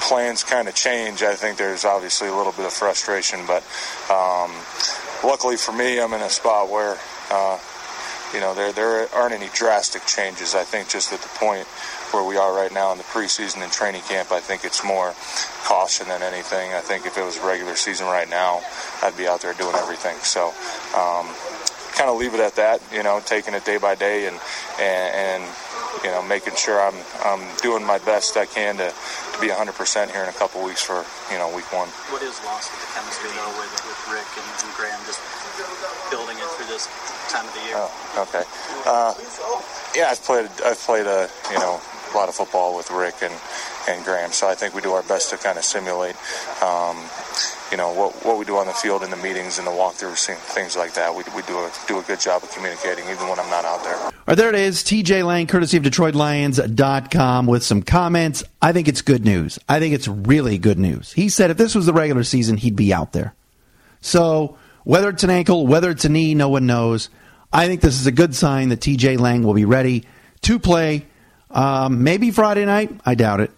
plans 0.00 0.44
kind 0.44 0.68
of 0.68 0.74
change. 0.74 1.22
I 1.22 1.34
think 1.34 1.56
there's 1.56 1.84
obviously 1.84 2.28
a 2.28 2.34
little 2.34 2.52
bit 2.52 2.66
of 2.66 2.72
frustration, 2.72 3.40
but 3.46 3.62
um, 4.10 4.52
luckily 5.22 5.56
for 5.56 5.72
me, 5.72 6.00
I'm 6.00 6.12
in 6.12 6.22
a 6.22 6.30
spot 6.30 6.70
where. 6.70 6.96
Uh, 7.30 7.58
you 8.34 8.40
know, 8.40 8.52
there 8.52 8.72
there 8.72 9.14
aren't 9.14 9.32
any 9.32 9.48
drastic 9.54 10.04
changes. 10.06 10.56
I 10.56 10.64
think 10.64 10.88
just 10.88 11.12
at 11.12 11.20
the 11.20 11.28
point 11.38 11.66
where 12.10 12.24
we 12.24 12.36
are 12.36 12.52
right 12.52 12.72
now 12.72 12.90
in 12.90 12.98
the 12.98 13.04
preseason 13.04 13.62
and 13.62 13.70
training 13.70 14.02
camp, 14.02 14.32
I 14.32 14.40
think 14.40 14.64
it's 14.64 14.82
more 14.82 15.14
caution 15.62 16.08
than 16.08 16.20
anything. 16.20 16.72
I 16.72 16.80
think 16.80 17.06
if 17.06 17.16
it 17.16 17.24
was 17.24 17.38
regular 17.38 17.76
season 17.76 18.06
right 18.06 18.28
now, 18.28 18.60
I'd 19.02 19.16
be 19.16 19.28
out 19.28 19.40
there 19.40 19.54
doing 19.54 19.76
everything. 19.76 20.16
So, 20.22 20.48
um, 20.98 21.30
kind 21.94 22.10
of 22.10 22.16
leave 22.16 22.34
it 22.34 22.40
at 22.40 22.56
that. 22.56 22.82
You 22.92 23.02
know, 23.02 23.20
taking 23.24 23.54
it 23.54 23.64
day 23.64 23.78
by 23.78 23.94
day 23.94 24.26
and 24.26 24.38
and, 24.78 25.08
and 25.14 25.42
you 26.02 26.10
know 26.10 26.22
making 26.22 26.56
sure 26.56 26.80
I'm 26.80 26.98
I'm 27.24 27.42
doing 27.62 27.84
my 27.84 27.98
best 27.98 28.36
I 28.36 28.46
can 28.46 28.76
to, 28.76 28.90
to 28.90 29.40
be 29.40 29.48
100% 29.48 30.10
here 30.10 30.22
in 30.22 30.28
a 30.28 30.36
couple 30.36 30.62
weeks 30.62 30.82
for 30.82 31.04
you 31.30 31.38
know 31.38 31.48
week 31.54 31.70
one. 31.72 31.88
What 32.10 32.22
is 32.22 32.36
lost 32.44 32.70
with 32.74 32.82
the 32.82 32.90
chemistry 32.98 33.30
though 33.32 33.54
with, 33.58 33.72
with 33.86 34.00
Rick 34.10 34.28
and, 34.36 34.48
and 34.66 34.70
Graham 34.74 35.00
just 35.06 35.22
building 36.10 36.36
it 36.36 36.48
through 36.58 36.68
this 36.68 36.90
time 37.30 37.46
of 37.46 37.54
the 37.54 37.62
year? 37.64 37.78
Oh, 37.78 38.26
okay. 38.28 38.44
Uh, 38.84 39.14
yeah, 39.94 40.10
I've 40.10 40.22
played 40.22 40.50
I've 40.66 40.80
played 40.82 41.06
a 41.06 41.30
you 41.50 41.58
know 41.58 41.80
a 41.80 42.14
lot 42.16 42.28
of 42.28 42.34
football 42.34 42.76
with 42.76 42.90
Rick 42.90 43.22
and 43.22 43.34
and 43.88 44.04
Graham, 44.04 44.32
so 44.32 44.48
I 44.48 44.54
think 44.54 44.74
we 44.74 44.80
do 44.80 44.92
our 44.92 45.02
best 45.02 45.30
to 45.30 45.36
kind 45.36 45.58
of 45.58 45.64
simulate. 45.64 46.16
Um, 46.62 46.96
you 47.74 47.78
know 47.78 47.92
what, 47.92 48.14
what 48.24 48.38
we 48.38 48.44
do 48.44 48.56
on 48.56 48.68
the 48.68 48.72
field 48.72 49.02
in 49.02 49.10
the 49.10 49.16
meetings 49.16 49.58
and 49.58 49.66
the 49.66 49.70
walkthroughs, 49.72 50.32
things 50.54 50.76
like 50.76 50.94
that. 50.94 51.12
We, 51.12 51.24
we 51.34 51.42
do 51.42 51.58
a 51.58 51.72
do 51.88 51.98
a 51.98 52.02
good 52.02 52.20
job 52.20 52.44
of 52.44 52.50
communicating, 52.52 53.02
even 53.06 53.26
when 53.26 53.40
I'm 53.40 53.50
not 53.50 53.64
out 53.64 53.82
there. 53.82 53.96
All 53.96 54.12
right, 54.28 54.36
there 54.36 54.48
it 54.48 54.54
is. 54.54 54.84
TJ 54.84 55.26
Lang, 55.26 55.48
courtesy 55.48 55.78
of 55.78 55.82
DetroitLions.com, 55.82 57.46
with 57.46 57.64
some 57.64 57.82
comments. 57.82 58.44
I 58.62 58.70
think 58.70 58.86
it's 58.86 59.02
good 59.02 59.24
news. 59.24 59.58
I 59.68 59.80
think 59.80 59.92
it's 59.92 60.06
really 60.06 60.56
good 60.56 60.78
news. 60.78 61.12
He 61.14 61.28
said 61.28 61.50
if 61.50 61.56
this 61.56 61.74
was 61.74 61.84
the 61.84 61.92
regular 61.92 62.22
season, 62.22 62.58
he'd 62.58 62.76
be 62.76 62.94
out 62.94 63.12
there. 63.12 63.34
So 64.00 64.56
whether 64.84 65.08
it's 65.08 65.24
an 65.24 65.30
ankle, 65.30 65.66
whether 65.66 65.90
it's 65.90 66.04
a 66.04 66.08
knee, 66.08 66.36
no 66.36 66.50
one 66.50 66.66
knows. 66.66 67.10
I 67.52 67.66
think 67.66 67.80
this 67.80 68.00
is 68.00 68.06
a 68.06 68.12
good 68.12 68.36
sign 68.36 68.68
that 68.68 68.78
TJ 68.78 69.18
Lang 69.18 69.42
will 69.42 69.52
be 69.52 69.64
ready 69.64 70.04
to 70.42 70.60
play. 70.60 71.06
Um, 71.50 72.04
maybe 72.04 72.30
Friday 72.30 72.66
night. 72.66 73.00
I 73.04 73.16
doubt 73.16 73.40
it, 73.40 73.50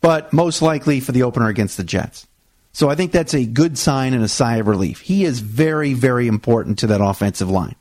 but 0.00 0.32
most 0.32 0.60
likely 0.60 0.98
for 0.98 1.12
the 1.12 1.22
opener 1.22 1.46
against 1.46 1.76
the 1.76 1.84
Jets. 1.84 2.26
So 2.72 2.88
I 2.88 2.94
think 2.94 3.12
that's 3.12 3.34
a 3.34 3.44
good 3.44 3.76
sign 3.76 4.14
and 4.14 4.22
a 4.22 4.28
sigh 4.28 4.56
of 4.56 4.68
relief. 4.68 5.00
He 5.00 5.24
is 5.24 5.40
very, 5.40 5.92
very 5.92 6.28
important 6.28 6.78
to 6.80 6.88
that 6.88 7.00
offensive 7.00 7.50
line. 7.50 7.76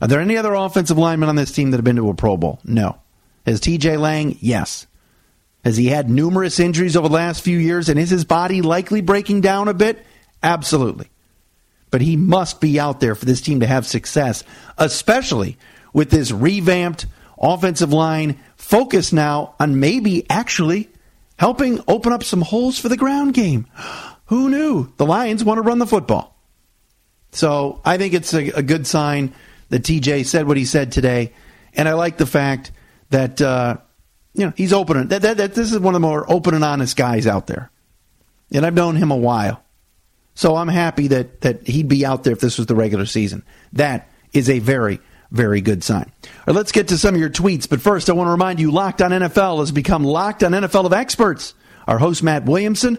Are 0.00 0.08
there 0.08 0.20
any 0.20 0.36
other 0.36 0.54
offensive 0.54 0.98
linemen 0.98 1.28
on 1.28 1.36
this 1.36 1.52
team 1.52 1.70
that 1.70 1.78
have 1.78 1.84
been 1.84 1.96
to 1.96 2.10
a 2.10 2.14
Pro 2.14 2.36
Bowl? 2.36 2.60
No. 2.64 2.98
Has 3.46 3.60
TJ 3.60 3.98
Lang? 3.98 4.36
Yes. 4.40 4.86
Has 5.64 5.76
he 5.76 5.86
had 5.86 6.10
numerous 6.10 6.58
injuries 6.58 6.96
over 6.96 7.08
the 7.08 7.14
last 7.14 7.42
few 7.42 7.56
years 7.56 7.88
and 7.88 7.98
is 7.98 8.10
his 8.10 8.24
body 8.24 8.62
likely 8.62 9.00
breaking 9.00 9.40
down 9.40 9.68
a 9.68 9.74
bit? 9.74 10.04
Absolutely. 10.42 11.08
But 11.90 12.00
he 12.00 12.16
must 12.16 12.60
be 12.60 12.80
out 12.80 13.00
there 13.00 13.14
for 13.14 13.26
this 13.26 13.40
team 13.40 13.60
to 13.60 13.66
have 13.66 13.86
success, 13.86 14.42
especially 14.76 15.56
with 15.92 16.10
this 16.10 16.32
revamped 16.32 17.06
offensive 17.38 17.92
line 17.92 18.40
focused 18.56 19.12
now 19.12 19.54
on 19.60 19.78
maybe 19.78 20.28
actually 20.30 20.88
helping 21.42 21.80
open 21.88 22.12
up 22.12 22.22
some 22.22 22.40
holes 22.40 22.78
for 22.78 22.88
the 22.88 22.96
ground 22.96 23.34
game. 23.34 23.66
Who 24.26 24.48
knew? 24.48 24.92
The 24.96 25.04
Lions 25.04 25.42
want 25.42 25.58
to 25.58 25.62
run 25.62 25.80
the 25.80 25.88
football. 25.88 26.38
So 27.32 27.80
I 27.84 27.98
think 27.98 28.14
it's 28.14 28.32
a, 28.32 28.50
a 28.50 28.62
good 28.62 28.86
sign 28.86 29.34
that 29.68 29.82
TJ 29.82 30.24
said 30.26 30.46
what 30.46 30.56
he 30.56 30.64
said 30.64 30.92
today. 30.92 31.32
And 31.74 31.88
I 31.88 31.94
like 31.94 32.16
the 32.16 32.26
fact 32.26 32.70
that, 33.10 33.42
uh, 33.42 33.78
you 34.34 34.46
know, 34.46 34.52
he's 34.56 34.72
open. 34.72 35.08
That, 35.08 35.22
that, 35.22 35.38
that 35.38 35.54
this 35.54 35.72
is 35.72 35.80
one 35.80 35.96
of 35.96 36.00
the 36.00 36.06
more 36.06 36.30
open 36.30 36.54
and 36.54 36.62
honest 36.62 36.96
guys 36.96 37.26
out 37.26 37.48
there. 37.48 37.72
And 38.52 38.64
I've 38.64 38.74
known 38.74 38.94
him 38.94 39.10
a 39.10 39.16
while. 39.16 39.64
So 40.36 40.54
I'm 40.54 40.68
happy 40.68 41.08
that, 41.08 41.40
that 41.40 41.66
he'd 41.66 41.88
be 41.88 42.06
out 42.06 42.22
there 42.22 42.34
if 42.34 42.40
this 42.40 42.56
was 42.56 42.68
the 42.68 42.76
regular 42.76 43.04
season. 43.04 43.42
That 43.72 44.08
is 44.32 44.48
a 44.48 44.60
very, 44.60 45.00
very 45.32 45.60
good 45.60 45.82
sign. 45.82 46.12
Right, 46.46 46.54
let's 46.54 46.72
get 46.72 46.88
to 46.88 46.98
some 46.98 47.14
of 47.14 47.20
your 47.20 47.30
tweets. 47.30 47.68
But 47.68 47.80
first, 47.80 48.10
I 48.10 48.12
want 48.12 48.28
to 48.28 48.32
remind 48.32 48.60
you 48.60 48.70
Locked 48.70 49.02
on 49.02 49.10
NFL 49.10 49.60
has 49.60 49.72
become 49.72 50.04
Locked 50.04 50.44
on 50.44 50.52
NFL 50.52 50.84
of 50.84 50.92
experts. 50.92 51.54
Our 51.86 51.98
host, 51.98 52.22
Matt 52.22 52.44
Williamson 52.44 52.98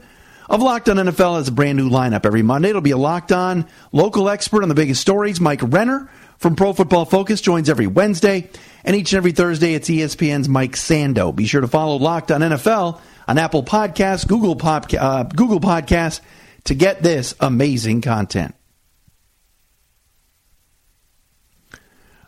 of 0.50 0.62
Locked 0.62 0.90
on 0.90 0.98
NFL, 0.98 1.38
has 1.38 1.48
a 1.48 1.52
brand 1.52 1.78
new 1.78 1.90
lineup 1.90 2.26
every 2.26 2.42
Monday. 2.42 2.70
It'll 2.70 2.82
be 2.82 2.92
a 2.92 2.98
Locked 2.98 3.32
on 3.32 3.68
local 3.92 4.30
expert 4.30 4.64
on 4.64 4.70
the 4.70 4.76
biggest 4.76 5.00
stories. 5.00 5.40
Mike 5.40 5.62
Renner 5.64 6.10
from 6.38 6.56
Pro 6.56 6.74
Football 6.74 7.06
Focus 7.06 7.40
joins 7.40 7.70
every 7.70 7.88
Wednesday. 7.88 8.50
And 8.84 8.96
each 8.96 9.14
and 9.14 9.18
every 9.18 9.32
Thursday, 9.32 9.76
it's 9.76 9.90
ESPN's 9.90 10.50
Mike 10.50 10.74
Sando. 10.74 11.34
Be 11.34 11.46
sure 11.46 11.62
to 11.62 11.68
follow 11.68 11.96
Locked 11.98 12.32
on 12.32 12.42
NFL 12.42 13.00
on 13.28 13.38
Apple 13.38 13.64
Podcasts, 13.64 14.28
Google, 14.28 14.56
Pop, 14.56 14.88
uh, 14.94 15.24
Google 15.24 15.62
Podcasts 15.62 16.20
to 16.66 16.76
get 16.76 17.02
this 17.02 17.36
amazing 17.40 18.02
content. 18.02 18.56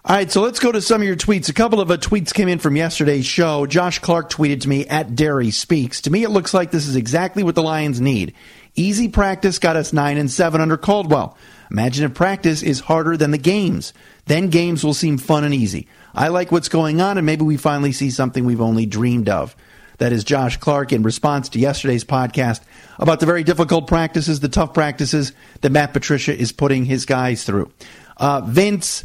All 0.08 0.16
right, 0.16 0.32
so 0.32 0.44
let's 0.44 0.60
go 0.60 0.72
to 0.72 0.84
some 0.84 1.02
of 1.02 1.08
your 1.08 1.16
tweets. 1.16 1.50
A 1.50 1.54
couple 1.54 1.82
of 1.82 1.90
uh, 1.90 1.98
tweets 1.98 2.32
came 2.32 2.48
in 2.48 2.60
from 2.60 2.76
yesterday's 2.76 3.26
show. 3.26 3.66
Josh 3.66 3.98
Clark 3.98 4.30
tweeted 4.30 4.62
to 4.62 4.70
me 4.70 4.86
at 4.86 5.16
Dery 5.16 5.52
Speaks. 5.52 6.02
To 6.02 6.12
me, 6.12 6.22
it 6.22 6.30
looks 6.30 6.54
like 6.54 6.70
this 6.70 6.86
is 6.86 6.96
exactly 6.96 7.42
what 7.42 7.56
the 7.56 7.64
Lions 7.64 8.00
need. 8.00 8.36
Easy 8.76 9.08
practice 9.08 9.58
got 9.58 9.76
us 9.76 9.94
9 9.94 10.18
and 10.18 10.30
7 10.30 10.62
under 10.62 10.78
Caldwell. 10.78 11.36
Imagine 11.72 12.06
if 12.06 12.14
practice 12.14 12.62
is 12.62 12.82
harder 12.82 13.18
than 13.18 13.32
the 13.32 13.40
games. 13.40 13.94
Then 14.28 14.50
games 14.50 14.84
will 14.84 14.94
seem 14.94 15.18
fun 15.18 15.44
and 15.44 15.56
easy. 15.56 15.88
I 16.14 16.28
like 16.28 16.52
what's 16.52 16.70
going 16.70 17.02
on, 17.02 17.18
and 17.18 17.26
maybe 17.26 17.44
we 17.44 17.58
finally 17.58 17.92
see 17.92 18.12
something 18.12 18.46
we've 18.46 18.62
only 18.62 18.86
dreamed 18.86 19.28
of. 19.28 19.56
That 19.98 20.14
is 20.14 20.24
Josh 20.24 20.58
Clark 20.58 20.94
in 20.94 21.02
response 21.02 21.50
to 21.50 21.60
yesterday's 21.60 22.04
podcast 22.04 22.62
about 23.00 23.22
the 23.22 23.26
very 23.26 23.44
difficult 23.44 23.88
practices, 23.88 24.40
the 24.40 24.50
tough 24.50 24.72
practices 24.72 25.34
that 25.62 25.72
Matt 25.72 25.94
Patricia 25.94 26.38
is 26.38 26.52
putting 26.52 26.86
his 26.86 27.08
guys 27.08 27.44
through. 27.44 27.72
Uh, 28.18 28.42
Vince 28.42 29.04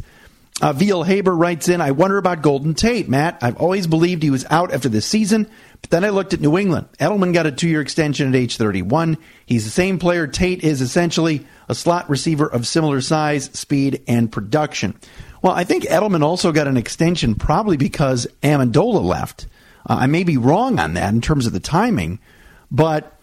Uh, 0.61 0.73
Haber 0.73 1.35
writes 1.35 1.69
in, 1.69 1.81
I 1.81 1.91
wonder 1.91 2.17
about 2.17 2.41
Golden 2.41 2.73
Tate, 2.73 3.09
Matt. 3.09 3.39
I've 3.41 3.57
always 3.57 3.87
believed 3.87 4.21
he 4.21 4.29
was 4.29 4.45
out 4.49 4.71
after 4.71 4.89
this 4.89 5.05
season, 5.07 5.49
but 5.81 5.89
then 5.89 6.03
I 6.03 6.09
looked 6.09 6.33
at 6.33 6.41
New 6.41 6.57
England. 6.57 6.87
Edelman 6.99 7.33
got 7.33 7.47
a 7.47 7.51
two 7.51 7.67
year 7.67 7.81
extension 7.81 8.27
at 8.27 8.35
age 8.35 8.57
31. 8.57 9.17
He's 9.45 9.63
the 9.63 9.71
same 9.71 9.97
player. 9.97 10.27
Tate 10.27 10.63
is 10.63 10.81
essentially 10.81 11.47
a 11.67 11.73
slot 11.73 12.09
receiver 12.09 12.45
of 12.45 12.67
similar 12.67 13.01
size, 13.01 13.45
speed, 13.53 14.03
and 14.07 14.31
production. 14.31 14.95
Well, 15.41 15.53
I 15.53 15.63
think 15.63 15.85
Edelman 15.85 16.23
also 16.23 16.51
got 16.51 16.67
an 16.67 16.77
extension 16.77 17.33
probably 17.35 17.77
because 17.77 18.27
Amendola 18.43 19.03
left. 19.03 19.47
Uh, 19.89 19.95
I 20.01 20.07
may 20.07 20.23
be 20.23 20.37
wrong 20.37 20.79
on 20.79 20.93
that 20.93 21.11
in 21.11 21.21
terms 21.21 21.47
of 21.47 21.53
the 21.53 21.59
timing, 21.59 22.19
but 22.69 23.17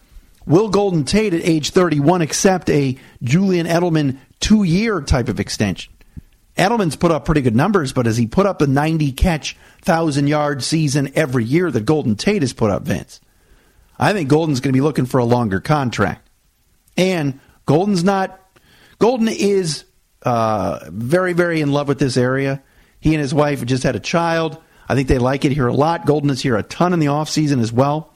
will 0.45 0.67
Golden 0.67 1.05
Tate 1.05 1.33
at 1.33 1.45
age 1.45 1.69
31 1.69 2.21
accept 2.21 2.69
a 2.69 2.97
Julian 3.23 3.65
Edelman 3.65 4.17
two 4.41 4.63
year 4.63 4.99
type 4.99 5.29
of 5.29 5.39
extension? 5.39 5.93
Edelman's 6.59 6.97
put 6.97 7.11
up 7.11 7.25
pretty 7.25 7.41
good 7.41 7.55
numbers, 7.55 7.93
but 7.93 8.05
has 8.05 8.17
he 8.17 8.27
put 8.27 8.45
up 8.45 8.61
a 8.61 8.67
90 8.67 9.13
catch, 9.13 9.55
1,000 9.85 10.27
yard 10.27 10.61
season 10.61 11.11
every 11.15 11.45
year 11.45 11.71
that 11.71 11.85
Golden 11.85 12.15
Tate 12.15 12.41
has 12.41 12.53
put 12.53 12.69
up, 12.69 12.83
Vince? 12.83 13.21
I 13.97 14.13
think 14.13 14.29
Golden's 14.29 14.59
going 14.59 14.73
to 14.73 14.77
be 14.77 14.81
looking 14.81 15.05
for 15.05 15.19
a 15.19 15.25
longer 15.25 15.61
contract. 15.61 16.29
And 16.97 17.39
Golden's 17.65 18.03
not, 18.03 18.39
Golden 18.99 19.29
is 19.29 19.85
uh, 20.23 20.79
very, 20.89 21.33
very 21.33 21.61
in 21.61 21.71
love 21.71 21.87
with 21.87 21.99
this 21.99 22.17
area. 22.17 22.61
He 22.99 23.13
and 23.13 23.21
his 23.21 23.33
wife 23.33 23.65
just 23.65 23.83
had 23.83 23.95
a 23.95 24.01
child. 24.01 24.57
I 24.89 24.95
think 24.95 25.07
they 25.07 25.17
like 25.17 25.45
it 25.45 25.53
here 25.53 25.67
a 25.67 25.73
lot. 25.73 26.05
Golden 26.05 26.29
is 26.29 26.41
here 26.41 26.57
a 26.57 26.63
ton 26.63 26.91
in 26.93 26.99
the 26.99 27.05
offseason 27.05 27.61
as 27.61 27.71
well. 27.71 28.13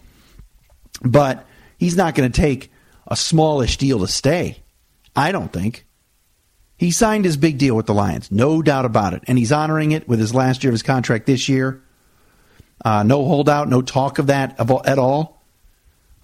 But 1.01 1.45
he's 1.77 1.95
not 1.95 2.15
going 2.15 2.29
to 2.31 2.41
take 2.41 2.71
a 3.07 3.15
smallish 3.15 3.77
deal 3.77 3.99
to 3.99 4.07
stay. 4.07 4.63
I 5.15 5.31
don't 5.31 5.51
think. 5.51 5.85
He 6.83 6.91
signed 6.91 7.23
his 7.23 7.37
big 7.37 7.57
deal 7.57 7.77
with 7.77 7.85
the 7.85 7.93
Lions, 7.93 8.29
no 8.29 8.61
doubt 8.61 8.83
about 8.83 9.13
it. 9.13 9.23
And 9.25 9.37
he's 9.37 9.53
honoring 9.53 9.93
it 9.93 10.05
with 10.05 10.19
his 10.19 10.35
last 10.35 10.65
year 10.65 10.69
of 10.69 10.73
his 10.73 10.83
contract 10.83 11.25
this 11.25 11.47
year. 11.47 11.81
Uh, 12.83 13.03
no 13.03 13.23
holdout, 13.23 13.69
no 13.69 13.81
talk 13.81 14.19
of 14.19 14.27
that 14.27 14.59
at 14.59 14.99
all. 14.99 15.41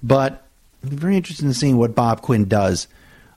But 0.04 0.46
I'm 0.84 0.90
very 0.90 1.16
interested 1.16 1.46
in 1.46 1.54
seeing 1.54 1.78
what 1.78 1.96
Bob 1.96 2.22
Quinn 2.22 2.50
does, 2.50 2.90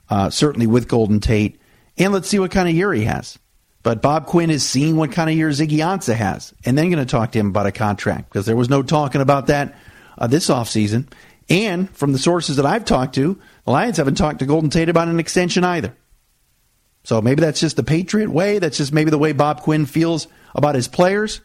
uh, 0.09 0.31
certainly 0.31 0.67
with 0.67 0.89
Golden 0.89 1.21
Tate. 1.21 1.61
And 1.97 2.11
let's 2.11 2.27
see 2.27 2.39
what 2.39 2.51
kind 2.51 2.67
of 2.67 2.75
year 2.75 2.91
he 2.91 3.05
has. 3.05 3.39
But 3.83 4.01
Bob 4.01 4.25
Quinn 4.25 4.49
is 4.49 4.67
seeing 4.67 4.97
what 4.97 5.13
kind 5.13 5.29
of 5.29 5.37
year 5.37 5.47
Ziggy 5.47 5.77
Ansah 5.77 6.15
has, 6.15 6.53
and 6.65 6.77
then 6.77 6.91
going 6.91 7.05
to 7.05 7.09
talk 7.09 7.31
to 7.31 7.39
him 7.39 7.47
about 7.47 7.67
a 7.67 7.71
contract 7.71 8.33
because 8.33 8.45
there 8.45 8.57
was 8.57 8.69
no 8.69 8.83
talking 8.83 9.21
about 9.21 9.47
that 9.47 9.79
uh, 10.17 10.27
this 10.27 10.49
offseason. 10.49 11.07
And 11.49 11.89
from 11.91 12.11
the 12.11 12.19
sources 12.19 12.57
that 12.57 12.65
I've 12.65 12.83
talked 12.83 13.15
to, 13.15 13.39
the 13.63 13.71
Lions 13.71 13.95
haven't 13.95 14.15
talked 14.15 14.39
to 14.39 14.45
Golden 14.45 14.69
Tate 14.69 14.89
about 14.89 15.07
an 15.07 15.21
extension 15.21 15.63
either. 15.63 15.95
So 17.03 17.21
maybe 17.21 17.41
that's 17.41 17.59
just 17.59 17.75
the 17.75 17.83
Patriot 17.83 18.29
way. 18.29 18.59
That's 18.59 18.77
just 18.77 18.93
maybe 18.93 19.11
the 19.11 19.17
way 19.17 19.33
Bob 19.33 19.61
Quinn 19.61 19.85
feels 19.85 20.27
about 20.55 20.75
his 20.75 20.87
players. 20.87 21.41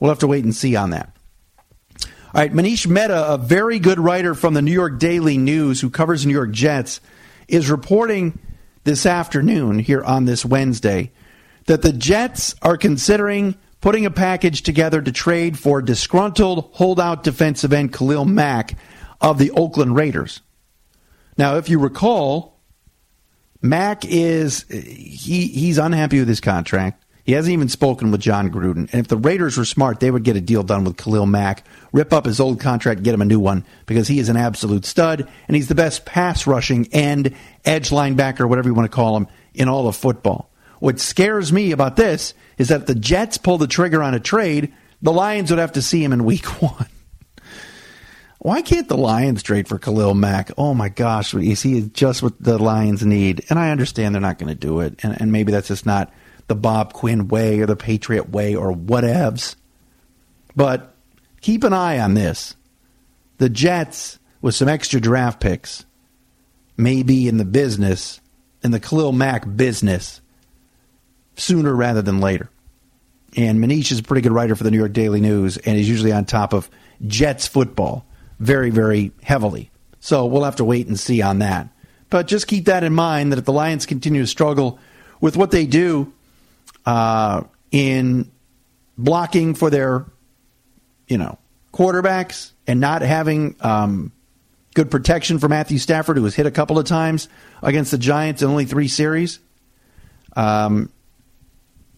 We'll 0.00 0.10
have 0.10 0.20
to 0.20 0.26
wait 0.26 0.44
and 0.44 0.54
see 0.54 0.74
on 0.76 0.90
that. 0.90 1.14
All 2.34 2.40
right, 2.40 2.52
Manish 2.52 2.86
Mehta, 2.86 3.32
a 3.32 3.38
very 3.38 3.78
good 3.78 4.00
writer 4.00 4.34
from 4.34 4.54
the 4.54 4.62
New 4.62 4.72
York 4.72 4.98
Daily 4.98 5.38
News 5.38 5.80
who 5.80 5.88
covers 5.88 6.26
New 6.26 6.32
York 6.32 6.50
Jets, 6.50 7.00
is 7.46 7.70
reporting 7.70 8.38
this 8.84 9.06
afternoon 9.06 9.78
here 9.78 10.02
on 10.02 10.24
this 10.24 10.44
Wednesday 10.44 11.12
that 11.66 11.82
the 11.82 11.92
Jets 11.92 12.54
are 12.60 12.76
considering 12.76 13.56
putting 13.80 14.06
a 14.06 14.10
package 14.10 14.62
together 14.62 15.00
to 15.00 15.12
trade 15.12 15.58
for 15.58 15.80
disgruntled 15.82 16.70
holdout 16.72 17.22
defensive 17.22 17.72
end 17.72 17.92
Khalil 17.92 18.24
Mack 18.24 18.76
of 19.20 19.38
the 19.38 19.50
Oakland 19.52 19.94
Raiders. 19.94 20.40
Now, 21.36 21.56
if 21.56 21.68
you 21.68 21.78
recall, 21.78 22.53
Mack 23.64 24.04
is 24.04 24.66
he 24.68 25.46
he's 25.46 25.78
unhappy 25.78 26.18
with 26.18 26.28
his 26.28 26.40
contract. 26.40 27.02
He 27.24 27.32
hasn't 27.32 27.54
even 27.54 27.70
spoken 27.70 28.10
with 28.10 28.20
Jon 28.20 28.50
Gruden. 28.50 28.92
And 28.92 28.96
if 28.96 29.08
the 29.08 29.16
Raiders 29.16 29.56
were 29.56 29.64
smart, 29.64 30.00
they 30.00 30.10
would 30.10 30.22
get 30.22 30.36
a 30.36 30.40
deal 30.42 30.62
done 30.62 30.84
with 30.84 30.98
Khalil 30.98 31.24
Mack, 31.24 31.64
rip 31.90 32.12
up 32.12 32.26
his 32.26 32.40
old 32.40 32.60
contract, 32.60 33.02
get 33.02 33.14
him 33.14 33.22
a 33.22 33.24
new 33.24 33.40
one 33.40 33.64
because 33.86 34.06
he 34.06 34.18
is 34.18 34.28
an 34.28 34.36
absolute 34.36 34.84
stud 34.84 35.26
and 35.48 35.56
he's 35.56 35.68
the 35.68 35.74
best 35.74 36.04
pass 36.04 36.46
rushing 36.46 36.88
end, 36.92 37.34
edge 37.64 37.88
linebacker, 37.88 38.46
whatever 38.46 38.68
you 38.68 38.74
want 38.74 38.84
to 38.84 38.94
call 38.94 39.16
him, 39.16 39.28
in 39.54 39.70
all 39.70 39.88
of 39.88 39.96
football. 39.96 40.50
What 40.80 41.00
scares 41.00 41.50
me 41.50 41.72
about 41.72 41.96
this 41.96 42.34
is 42.58 42.68
that 42.68 42.82
if 42.82 42.86
the 42.86 42.94
Jets 42.94 43.38
pull 43.38 43.56
the 43.56 43.66
trigger 43.66 44.02
on 44.02 44.12
a 44.12 44.20
trade, 44.20 44.74
the 45.00 45.12
Lions 45.12 45.48
would 45.48 45.58
have 45.58 45.72
to 45.72 45.82
see 45.82 46.04
him 46.04 46.12
in 46.12 46.26
week 46.26 46.44
one. 46.62 46.86
Why 48.44 48.60
can't 48.60 48.86
the 48.86 48.96
Lions 48.98 49.42
trade 49.42 49.68
for 49.68 49.78
Khalil 49.78 50.12
Mack? 50.12 50.50
Oh 50.58 50.74
my 50.74 50.90
gosh, 50.90 51.32
is 51.32 51.62
he 51.62 51.80
just 51.80 52.22
what 52.22 52.38
the 52.38 52.58
Lions 52.58 53.02
need? 53.02 53.42
And 53.48 53.58
I 53.58 53.70
understand 53.70 54.14
they're 54.14 54.20
not 54.20 54.38
going 54.38 54.50
to 54.50 54.54
do 54.54 54.80
it, 54.80 55.00
and, 55.02 55.18
and 55.18 55.32
maybe 55.32 55.50
that's 55.50 55.68
just 55.68 55.86
not 55.86 56.12
the 56.46 56.54
Bob 56.54 56.92
Quinn 56.92 57.28
way 57.28 57.60
or 57.60 57.66
the 57.66 57.74
Patriot 57.74 58.28
way 58.28 58.54
or 58.54 58.70
whatevs. 58.70 59.56
But 60.54 60.94
keep 61.40 61.64
an 61.64 61.72
eye 61.72 61.98
on 61.98 62.12
this. 62.12 62.54
The 63.38 63.48
Jets, 63.48 64.18
with 64.42 64.54
some 64.54 64.68
extra 64.68 65.00
draft 65.00 65.40
picks, 65.40 65.86
may 66.76 67.02
be 67.02 67.26
in 67.28 67.38
the 67.38 67.46
business, 67.46 68.20
in 68.62 68.72
the 68.72 68.78
Khalil 68.80 69.12
Mack 69.12 69.56
business, 69.56 70.20
sooner 71.34 71.74
rather 71.74 72.02
than 72.02 72.20
later. 72.20 72.50
And 73.38 73.58
Manish 73.58 73.90
is 73.90 74.00
a 74.00 74.02
pretty 74.02 74.20
good 74.20 74.32
writer 74.32 74.54
for 74.54 74.64
the 74.64 74.70
New 74.70 74.76
York 74.76 74.92
Daily 74.92 75.22
News, 75.22 75.56
and 75.56 75.78
he's 75.78 75.88
usually 75.88 76.12
on 76.12 76.26
top 76.26 76.52
of 76.52 76.68
Jets 77.06 77.46
football 77.46 78.04
very, 78.38 78.70
very 78.70 79.12
heavily. 79.22 79.70
So 80.00 80.26
we'll 80.26 80.44
have 80.44 80.56
to 80.56 80.64
wait 80.64 80.86
and 80.86 80.98
see 80.98 81.22
on 81.22 81.38
that. 81.38 81.68
But 82.10 82.26
just 82.26 82.46
keep 82.46 82.66
that 82.66 82.84
in 82.84 82.92
mind 82.92 83.32
that 83.32 83.38
if 83.38 83.44
the 83.44 83.52
Lions 83.52 83.86
continue 83.86 84.20
to 84.20 84.26
struggle 84.26 84.78
with 85.20 85.36
what 85.36 85.50
they 85.50 85.66
do 85.66 86.12
uh, 86.86 87.42
in 87.70 88.30
blocking 88.98 89.54
for 89.54 89.70
their, 89.70 90.06
you 91.08 91.18
know, 91.18 91.38
quarterbacks 91.72 92.52
and 92.66 92.80
not 92.80 93.02
having 93.02 93.56
um, 93.60 94.12
good 94.74 94.90
protection 94.90 95.38
for 95.38 95.48
Matthew 95.48 95.78
Stafford, 95.78 96.16
who 96.16 96.22
was 96.22 96.34
hit 96.34 96.46
a 96.46 96.50
couple 96.50 96.78
of 96.78 96.86
times 96.86 97.28
against 97.62 97.90
the 97.90 97.98
Giants 97.98 98.42
in 98.42 98.48
only 98.48 98.64
three 98.64 98.88
series. 98.88 99.40
Um, 100.36 100.92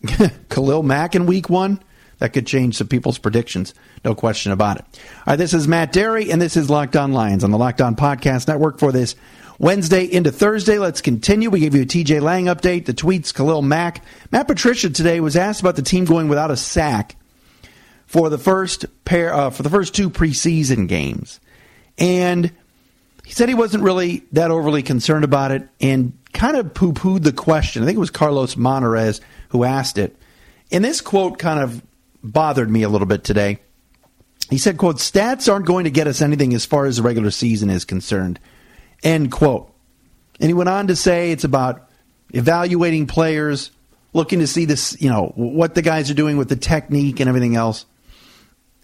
Khalil 0.48 0.82
Mack 0.82 1.14
in 1.14 1.26
week 1.26 1.50
one 1.50 1.82
that 2.18 2.32
could 2.32 2.46
change 2.46 2.76
some 2.76 2.88
people's 2.88 3.18
predictions. 3.18 3.74
No 4.04 4.14
question 4.14 4.52
about 4.52 4.78
it. 4.78 4.84
All 4.94 5.32
right, 5.32 5.36
this 5.36 5.54
is 5.54 5.68
Matt 5.68 5.92
Dery, 5.92 6.32
and 6.32 6.40
this 6.40 6.56
is 6.56 6.70
Locked 6.70 6.96
On 6.96 7.12
Lions 7.12 7.44
on 7.44 7.50
the 7.50 7.58
Locked 7.58 7.80
On 7.80 7.94
Podcast 7.96 8.48
Network 8.48 8.78
for 8.78 8.92
this 8.92 9.16
Wednesday 9.58 10.04
into 10.04 10.32
Thursday. 10.32 10.78
Let's 10.78 11.00
continue. 11.00 11.50
We 11.50 11.60
gave 11.60 11.74
you 11.74 11.82
a 11.82 11.86
TJ 11.86 12.20
Lang 12.20 12.46
update, 12.46 12.86
the 12.86 12.94
tweets, 12.94 13.34
Khalil 13.34 13.62
Mack. 13.62 14.04
Matt 14.30 14.46
Patricia 14.46 14.90
today 14.90 15.20
was 15.20 15.36
asked 15.36 15.60
about 15.60 15.76
the 15.76 15.82
team 15.82 16.04
going 16.04 16.28
without 16.28 16.50
a 16.50 16.56
sack 16.56 17.16
for 18.06 18.30
the 18.30 18.38
first 18.38 18.86
pair 19.04 19.34
uh, 19.34 19.50
for 19.50 19.62
the 19.62 19.70
first 19.70 19.94
two 19.94 20.10
preseason 20.10 20.88
games, 20.88 21.40
and 21.98 22.52
he 23.24 23.32
said 23.32 23.48
he 23.48 23.54
wasn't 23.54 23.82
really 23.82 24.24
that 24.32 24.50
overly 24.50 24.82
concerned 24.82 25.24
about 25.24 25.50
it, 25.50 25.68
and 25.80 26.16
kind 26.32 26.56
of 26.56 26.72
poo 26.74 26.92
pooed 26.92 27.22
the 27.22 27.32
question. 27.32 27.82
I 27.82 27.86
think 27.86 27.96
it 27.96 28.00
was 28.00 28.10
Carlos 28.10 28.54
Monarrez 28.54 29.20
who 29.48 29.64
asked 29.64 29.98
it. 29.98 30.16
And 30.70 30.84
this 30.84 31.00
quote 31.00 31.38
kind 31.38 31.60
of 31.60 31.82
bothered 32.32 32.70
me 32.70 32.82
a 32.82 32.88
little 32.88 33.06
bit 33.06 33.24
today. 33.24 33.58
He 34.50 34.58
said, 34.58 34.78
quote, 34.78 34.96
stats 34.96 35.52
aren't 35.52 35.66
going 35.66 35.84
to 35.84 35.90
get 35.90 36.06
us 36.06 36.20
anything 36.20 36.54
as 36.54 36.64
far 36.64 36.86
as 36.86 36.96
the 36.96 37.02
regular 37.02 37.30
season 37.30 37.68
is 37.70 37.84
concerned, 37.84 38.38
end 39.02 39.32
quote. 39.32 39.72
And 40.40 40.48
he 40.48 40.54
went 40.54 40.68
on 40.68 40.86
to 40.88 40.96
say 40.96 41.32
it's 41.32 41.44
about 41.44 41.88
evaluating 42.32 43.06
players, 43.06 43.70
looking 44.12 44.38
to 44.40 44.46
see 44.46 44.64
this, 44.64 45.00
you 45.00 45.10
know, 45.10 45.32
what 45.34 45.74
the 45.74 45.82
guys 45.82 46.10
are 46.10 46.14
doing 46.14 46.36
with 46.36 46.48
the 46.48 46.56
technique 46.56 47.20
and 47.20 47.28
everything 47.28 47.56
else. 47.56 47.86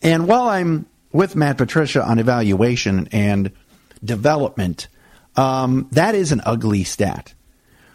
And 0.02 0.26
while 0.26 0.49
I'm 0.49 0.87
with 1.12 1.37
Matt 1.37 1.58
Patricia 1.58 2.02
on 2.02 2.18
evaluation 2.18 3.08
and 3.12 3.52
development, 4.02 4.88
um, 5.37 5.88
that 5.92 6.14
is 6.14 6.32
an 6.32 6.42
ugly 6.44 6.84
stat. 6.84 7.34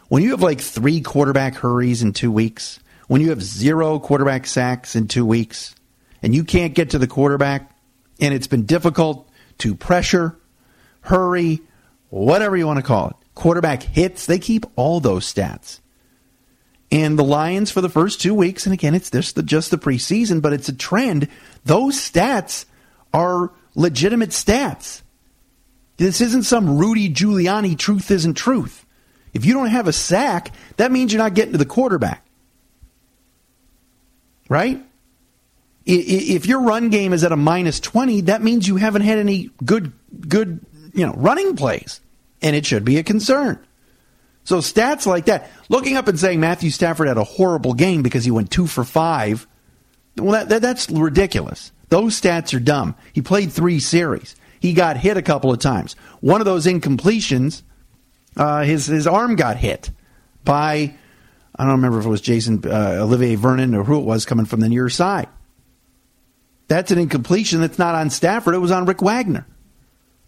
When 0.08 0.22
you 0.22 0.30
have 0.30 0.42
like 0.42 0.60
three 0.60 1.00
quarterback 1.02 1.56
hurries 1.56 2.02
in 2.02 2.12
two 2.12 2.32
weeks, 2.32 2.80
when 3.08 3.22
you 3.22 3.30
have 3.30 3.42
zero 3.42 3.98
quarterback 3.98 4.46
sacks 4.46 4.94
in 4.94 5.08
two 5.08 5.26
weeks 5.26 5.74
and 6.22 6.34
you 6.34 6.44
can't 6.44 6.74
get 6.74 6.90
to 6.90 6.98
the 6.98 7.06
quarterback 7.06 7.74
and 8.20 8.32
it's 8.32 8.46
been 8.46 8.64
difficult 8.64 9.28
to 9.58 9.74
pressure, 9.74 10.36
hurry, 11.00 11.60
whatever 12.10 12.56
you 12.56 12.66
want 12.66 12.78
to 12.78 12.84
call 12.84 13.08
it, 13.08 13.16
quarterback 13.34 13.82
hits, 13.82 14.26
they 14.26 14.38
keep 14.38 14.66
all 14.76 15.00
those 15.00 15.32
stats. 15.32 15.80
And 16.90 17.18
the 17.18 17.24
Lions 17.24 17.70
for 17.70 17.80
the 17.80 17.88
first 17.88 18.20
two 18.20 18.34
weeks, 18.34 18.66
and 18.66 18.72
again, 18.72 18.94
it's 18.94 19.10
just 19.10 19.34
the, 19.34 19.42
just 19.42 19.70
the 19.70 19.78
preseason, 19.78 20.40
but 20.40 20.52
it's 20.52 20.68
a 20.68 20.74
trend. 20.74 21.28
Those 21.64 21.96
stats 21.96 22.66
are 23.12 23.50
legitimate 23.74 24.30
stats. 24.30 25.02
This 25.96 26.20
isn't 26.20 26.44
some 26.44 26.78
Rudy 26.78 27.12
Giuliani 27.12 27.76
truth 27.76 28.10
isn't 28.10 28.34
truth. 28.34 28.86
If 29.34 29.44
you 29.44 29.52
don't 29.54 29.66
have 29.66 29.88
a 29.88 29.92
sack, 29.92 30.52
that 30.76 30.92
means 30.92 31.12
you're 31.12 31.22
not 31.22 31.34
getting 31.34 31.52
to 31.52 31.58
the 31.58 31.66
quarterback 31.66 32.24
right? 34.48 34.84
If 35.86 36.46
your 36.46 36.60
run 36.60 36.90
game 36.90 37.12
is 37.12 37.24
at 37.24 37.32
a 37.32 37.36
minus 37.36 37.80
20, 37.80 38.22
that 38.22 38.42
means 38.42 38.68
you 38.68 38.76
haven't 38.76 39.02
had 39.02 39.18
any 39.18 39.50
good, 39.64 39.92
good, 40.28 40.60
you 40.92 41.06
know, 41.06 41.14
running 41.14 41.56
plays. 41.56 42.00
And 42.42 42.54
it 42.54 42.66
should 42.66 42.84
be 42.84 42.98
a 42.98 43.02
concern. 43.02 43.58
So 44.44 44.58
stats 44.58 45.06
like 45.06 45.26
that, 45.26 45.50
looking 45.68 45.96
up 45.96 46.08
and 46.08 46.18
saying 46.18 46.40
Matthew 46.40 46.70
Stafford 46.70 47.08
had 47.08 47.16
a 47.16 47.24
horrible 47.24 47.74
game 47.74 48.02
because 48.02 48.24
he 48.24 48.30
went 48.30 48.50
two 48.50 48.66
for 48.66 48.84
five, 48.84 49.46
well, 50.16 50.32
that, 50.32 50.48
that, 50.50 50.62
that's 50.62 50.90
ridiculous. 50.90 51.72
Those 51.88 52.20
stats 52.20 52.54
are 52.54 52.60
dumb. 52.60 52.94
He 53.12 53.22
played 53.22 53.52
three 53.52 53.80
series. 53.80 54.36
He 54.60 54.72
got 54.72 54.96
hit 54.96 55.16
a 55.16 55.22
couple 55.22 55.52
of 55.52 55.58
times. 55.58 55.94
One 56.20 56.40
of 56.40 56.44
those 56.44 56.66
incompletions, 56.66 57.62
uh, 58.36 58.62
his 58.62 58.86
his 58.86 59.06
arm 59.06 59.36
got 59.36 59.56
hit 59.56 59.90
by 60.44 60.94
I 61.58 61.64
don't 61.64 61.72
remember 61.72 61.98
if 61.98 62.06
it 62.06 62.10
was 62.10 62.20
Jason 62.20 62.62
uh, 62.64 62.98
Olivier 63.00 63.34
Vernon 63.34 63.74
or 63.74 63.82
who 63.82 63.98
it 63.98 64.04
was 64.04 64.24
coming 64.24 64.46
from 64.46 64.60
the 64.60 64.68
near 64.68 64.88
side. 64.88 65.28
That's 66.68 66.90
an 66.90 66.98
incompletion 66.98 67.60
that's 67.60 67.78
not 67.78 67.94
on 67.94 68.10
Stafford. 68.10 68.54
It 68.54 68.58
was 68.58 68.70
on 68.70 68.84
Rick 68.84 69.02
Wagner. 69.02 69.46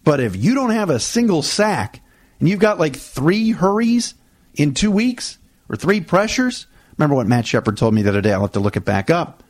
But 0.03 0.21
if 0.21 0.35
you 0.35 0.55
don't 0.55 0.71
have 0.71 0.91
a 0.91 0.99
single 0.99 1.43
sack 1.43 2.01
and 2.41 2.49
you've 2.49 2.59
got 2.59 2.79
like 2.79 2.97
three 2.97 3.51
hurries 3.51 4.15
in 4.55 4.75
two 4.75 4.91
weeks 4.91 5.39
or 5.69 5.77
three 5.77 6.01
pressures, 6.01 6.67
remember 6.97 7.15
what 7.15 7.27
Matt 7.27 7.47
Shepard 7.47 7.77
told 7.77 7.95
me 7.95 8.03
the 8.03 8.09
other 8.09 8.23
day. 8.23 8.33
I'll 8.33 8.41
have 8.41 8.53
to 8.53 8.61
look 8.61 8.77
it 8.77 8.85
back 8.85 9.11
up. 9.11 9.45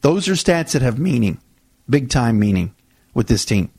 Those 0.00 0.28
are 0.28 0.32
stats 0.32 0.72
that 0.72 0.82
have 0.82 0.98
meaning, 0.98 1.40
big 1.88 2.10
time 2.10 2.38
meaning 2.38 2.74
with 3.14 3.28
this 3.28 3.44
team. 3.44 3.70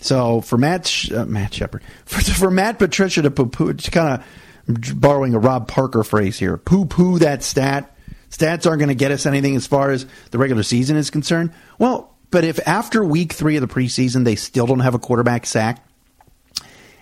So 0.00 0.40
for 0.40 0.56
Matt 0.56 0.90
uh, 1.14 1.26
Matt 1.26 1.52
Shepard, 1.52 1.82
for, 2.06 2.20
for 2.22 2.50
Matt 2.50 2.78
Patricia 2.78 3.22
to 3.22 3.30
poo, 3.30 3.74
kind 3.74 4.20
of 4.20 4.26
borrowing 4.70 5.34
a 5.34 5.38
Rob 5.38 5.68
Parker 5.68 6.04
phrase 6.04 6.38
here, 6.38 6.56
poo 6.56 6.84
poo 6.84 7.18
that 7.18 7.42
stat. 7.42 7.96
Stats 8.30 8.66
aren't 8.66 8.78
going 8.78 8.88
to 8.88 8.94
get 8.94 9.10
us 9.10 9.26
anything 9.26 9.56
as 9.56 9.66
far 9.66 9.90
as 9.90 10.06
the 10.30 10.38
regular 10.38 10.62
season 10.62 10.96
is 10.96 11.10
concerned. 11.10 11.52
Well, 11.78 12.14
but 12.30 12.44
if 12.44 12.60
after 12.66 13.04
week 13.04 13.32
three 13.32 13.56
of 13.56 13.60
the 13.60 13.66
preseason 13.66 14.24
they 14.24 14.36
still 14.36 14.66
don't 14.66 14.80
have 14.80 14.94
a 14.94 15.00
quarterback 15.00 15.46
sack, 15.46 15.84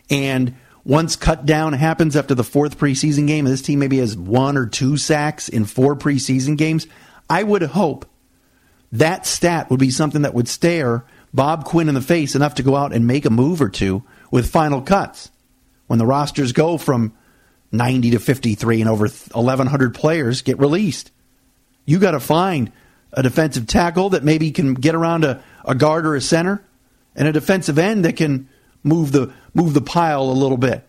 and 0.08 0.56
once 0.84 1.16
cut 1.16 1.44
down 1.44 1.74
happens 1.74 2.16
after 2.16 2.34
the 2.34 2.44
fourth 2.44 2.78
preseason 2.78 3.26
game, 3.26 3.44
this 3.44 3.60
team 3.60 3.78
maybe 3.78 3.98
has 3.98 4.16
one 4.16 4.56
or 4.56 4.66
two 4.66 4.96
sacks 4.96 5.48
in 5.50 5.66
four 5.66 5.94
preseason 5.94 6.56
games, 6.56 6.86
I 7.28 7.42
would 7.42 7.62
hope 7.62 8.06
that 8.92 9.26
stat 9.26 9.68
would 9.70 9.80
be 9.80 9.90
something 9.90 10.22
that 10.22 10.32
would 10.32 10.48
stare 10.48 11.04
Bob 11.34 11.64
Quinn 11.64 11.90
in 11.90 11.94
the 11.94 12.00
face 12.00 12.34
enough 12.34 12.54
to 12.54 12.62
go 12.62 12.74
out 12.74 12.94
and 12.94 13.06
make 13.06 13.26
a 13.26 13.30
move 13.30 13.60
or 13.60 13.68
two 13.68 14.02
with 14.30 14.50
final 14.50 14.80
cuts. 14.80 15.30
When 15.88 15.98
the 15.98 16.06
rosters 16.06 16.52
go 16.52 16.78
from 16.78 17.12
90 17.70 18.12
to 18.12 18.18
53 18.18 18.80
and 18.80 18.90
over 18.90 19.08
1,100 19.08 19.94
players 19.94 20.42
get 20.42 20.58
released, 20.58 21.10
you 21.84 21.98
got 21.98 22.12
to 22.12 22.20
find 22.20 22.72
a 23.12 23.22
defensive 23.22 23.66
tackle 23.66 24.10
that 24.10 24.24
maybe 24.24 24.50
can 24.50 24.74
get 24.74 24.94
around 24.94 25.24
a, 25.24 25.42
a 25.64 25.74
guard 25.74 26.06
or 26.06 26.14
a 26.14 26.20
center, 26.20 26.62
and 27.14 27.26
a 27.26 27.32
defensive 27.32 27.78
end 27.78 28.04
that 28.04 28.16
can 28.16 28.48
move 28.84 29.12
the 29.12 29.32
move 29.54 29.74
the 29.74 29.80
pile 29.80 30.22
a 30.22 30.32
little 30.32 30.56
bit 30.56 30.86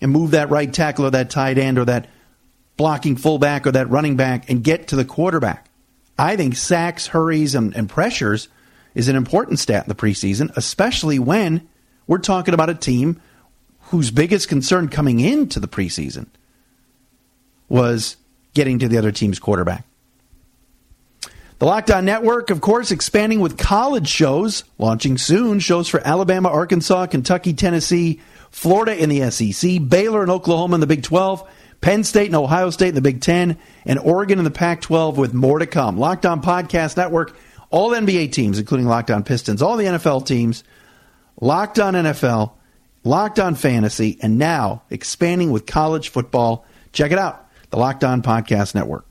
and 0.00 0.12
move 0.12 0.32
that 0.32 0.50
right 0.50 0.72
tackle 0.72 1.06
or 1.06 1.10
that 1.10 1.30
tight 1.30 1.58
end 1.58 1.78
or 1.78 1.84
that 1.84 2.08
blocking 2.76 3.16
fullback 3.16 3.66
or 3.66 3.72
that 3.72 3.90
running 3.90 4.16
back 4.16 4.48
and 4.50 4.62
get 4.62 4.88
to 4.88 4.96
the 4.96 5.04
quarterback. 5.04 5.68
I 6.18 6.36
think 6.36 6.56
sacks, 6.56 7.08
hurries, 7.08 7.54
and, 7.54 7.74
and 7.74 7.88
pressures 7.88 8.48
is 8.94 9.08
an 9.08 9.16
important 9.16 9.58
stat 9.58 9.84
in 9.84 9.88
the 9.88 9.94
preseason, 9.94 10.54
especially 10.56 11.18
when 11.18 11.68
we're 12.06 12.18
talking 12.18 12.54
about 12.54 12.70
a 12.70 12.74
team 12.74 13.20
whose 13.86 14.10
biggest 14.10 14.48
concern 14.48 14.88
coming 14.88 15.20
into 15.20 15.60
the 15.60 15.68
preseason 15.68 16.26
was 17.68 18.16
getting 18.54 18.78
to 18.78 18.88
the 18.88 18.98
other 18.98 19.12
team's 19.12 19.38
quarterback. 19.38 19.84
The 21.58 21.66
Locked 21.66 21.90
On 21.90 22.04
Network, 22.04 22.50
of 22.50 22.60
course, 22.60 22.90
expanding 22.90 23.40
with 23.40 23.56
college 23.56 24.08
shows, 24.08 24.64
launching 24.76 25.16
soon. 25.16 25.60
Shows 25.60 25.88
for 25.88 26.00
Alabama, 26.04 26.48
Arkansas, 26.48 27.06
Kentucky, 27.06 27.54
Tennessee, 27.54 28.20
Florida 28.50 29.00
in 29.00 29.08
the 29.08 29.30
SEC, 29.30 29.80
Baylor 29.88 30.22
and 30.22 30.30
Oklahoma 30.30 30.74
in 30.74 30.80
the 30.80 30.86
Big 30.86 31.02
12, 31.02 31.48
Penn 31.80 32.04
State 32.04 32.26
and 32.26 32.36
Ohio 32.36 32.70
State 32.70 32.88
in 32.88 32.94
the 32.94 33.00
Big 33.00 33.20
10, 33.20 33.56
and 33.86 33.98
Oregon 34.00 34.38
in 34.38 34.44
the 34.44 34.50
Pac 34.50 34.80
12 34.80 35.16
with 35.16 35.32
more 35.32 35.60
to 35.60 35.66
come. 35.66 35.96
Locked 35.96 36.26
On 36.26 36.42
Podcast 36.42 36.96
Network 36.96 37.34
all 37.74 37.90
NBA 37.90 38.30
teams, 38.30 38.60
including 38.60 38.86
Locked 38.86 39.10
On 39.10 39.24
Pistons, 39.24 39.60
all 39.60 39.76
the 39.76 39.84
NFL 39.84 40.24
teams, 40.24 40.62
Locked 41.40 41.80
On 41.80 41.94
NFL, 41.94 42.52
Locked 43.04 43.38
On 43.38 43.54
Fantasy, 43.54 44.18
and 44.22 44.38
now 44.38 44.82
expanding 44.90 45.50
with 45.50 45.66
college 45.66 46.08
football. 46.08 46.66
Check 46.92 47.12
it 47.12 47.18
out, 47.18 47.46
the 47.70 47.76
Locked 47.76 48.02
On 48.02 48.22
Podcast 48.22 48.74
Network. 48.74 49.06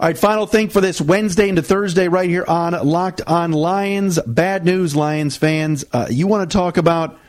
All 0.00 0.08
right, 0.08 0.18
final 0.18 0.48
thing 0.48 0.68
for 0.68 0.80
this 0.80 1.00
Wednesday 1.00 1.48
into 1.48 1.62
Thursday 1.62 2.08
right 2.08 2.28
here 2.28 2.44
on 2.44 2.72
Locked 2.72 3.22
On 3.28 3.52
Lions. 3.52 4.18
Bad 4.26 4.64
news, 4.64 4.96
Lions 4.96 5.36
fans. 5.36 5.84
Uh, 5.92 6.08
you 6.10 6.26
want 6.26 6.50
to 6.50 6.52
talk 6.52 6.76
about 6.76 7.20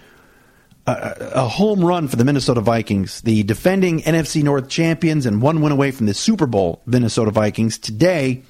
a, 0.88 1.16
a, 1.36 1.48
home 1.48 1.86
run 1.86 2.08
for 2.08 2.16
the 2.16 2.26
Minnesota 2.26 2.62
Vikings, 2.62 3.22
the 3.22 3.44
defending 3.44 4.02
NFC 4.02 4.42
North 4.42 4.70
champions 4.70 5.28
and 5.28 5.40
one 5.40 5.62
win 5.62 5.72
away 5.72 5.92
from 5.92 6.08
the 6.08 6.16
Super 6.16 6.48
Bowl 6.48 6.82
Minnesota 6.88 7.30
Vikings, 7.30 7.78
today 7.78 8.42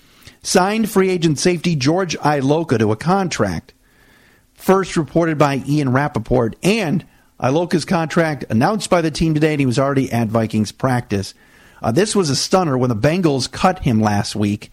signed 0.41 0.89
free 0.89 1.09
agent 1.09 1.37
safety 1.37 1.75
George 1.75 2.17
Iloka 2.19 2.79
to 2.79 2.93
a 2.93 2.95
contract. 2.95 3.72
First 4.63 4.95
reported 4.95 5.38
by 5.38 5.62
Ian 5.67 5.91
Rapoport, 5.91 6.56
and 6.63 7.06
Iloka's 7.38 7.84
contract 7.84 8.45
announced 8.49 8.89
by 8.89 9.02
the 9.02 9.12
team 9.12 9.34
today, 9.34 9.52
and 9.52 9.60
he 9.60 9.65
was 9.65 9.78
already 9.78 10.10
at 10.10 10.30
Vikings 10.30 10.71
practice. 10.71 11.34
Uh, 11.82 11.91
this 11.91 12.15
was 12.15 12.30
a 12.30 12.36
stunner 12.38 12.78
when 12.78 12.88
the 12.88 12.95
Bengals 12.95 13.52
cut 13.52 13.80
him 13.80 13.99
last 13.99 14.38
week 14.38 14.71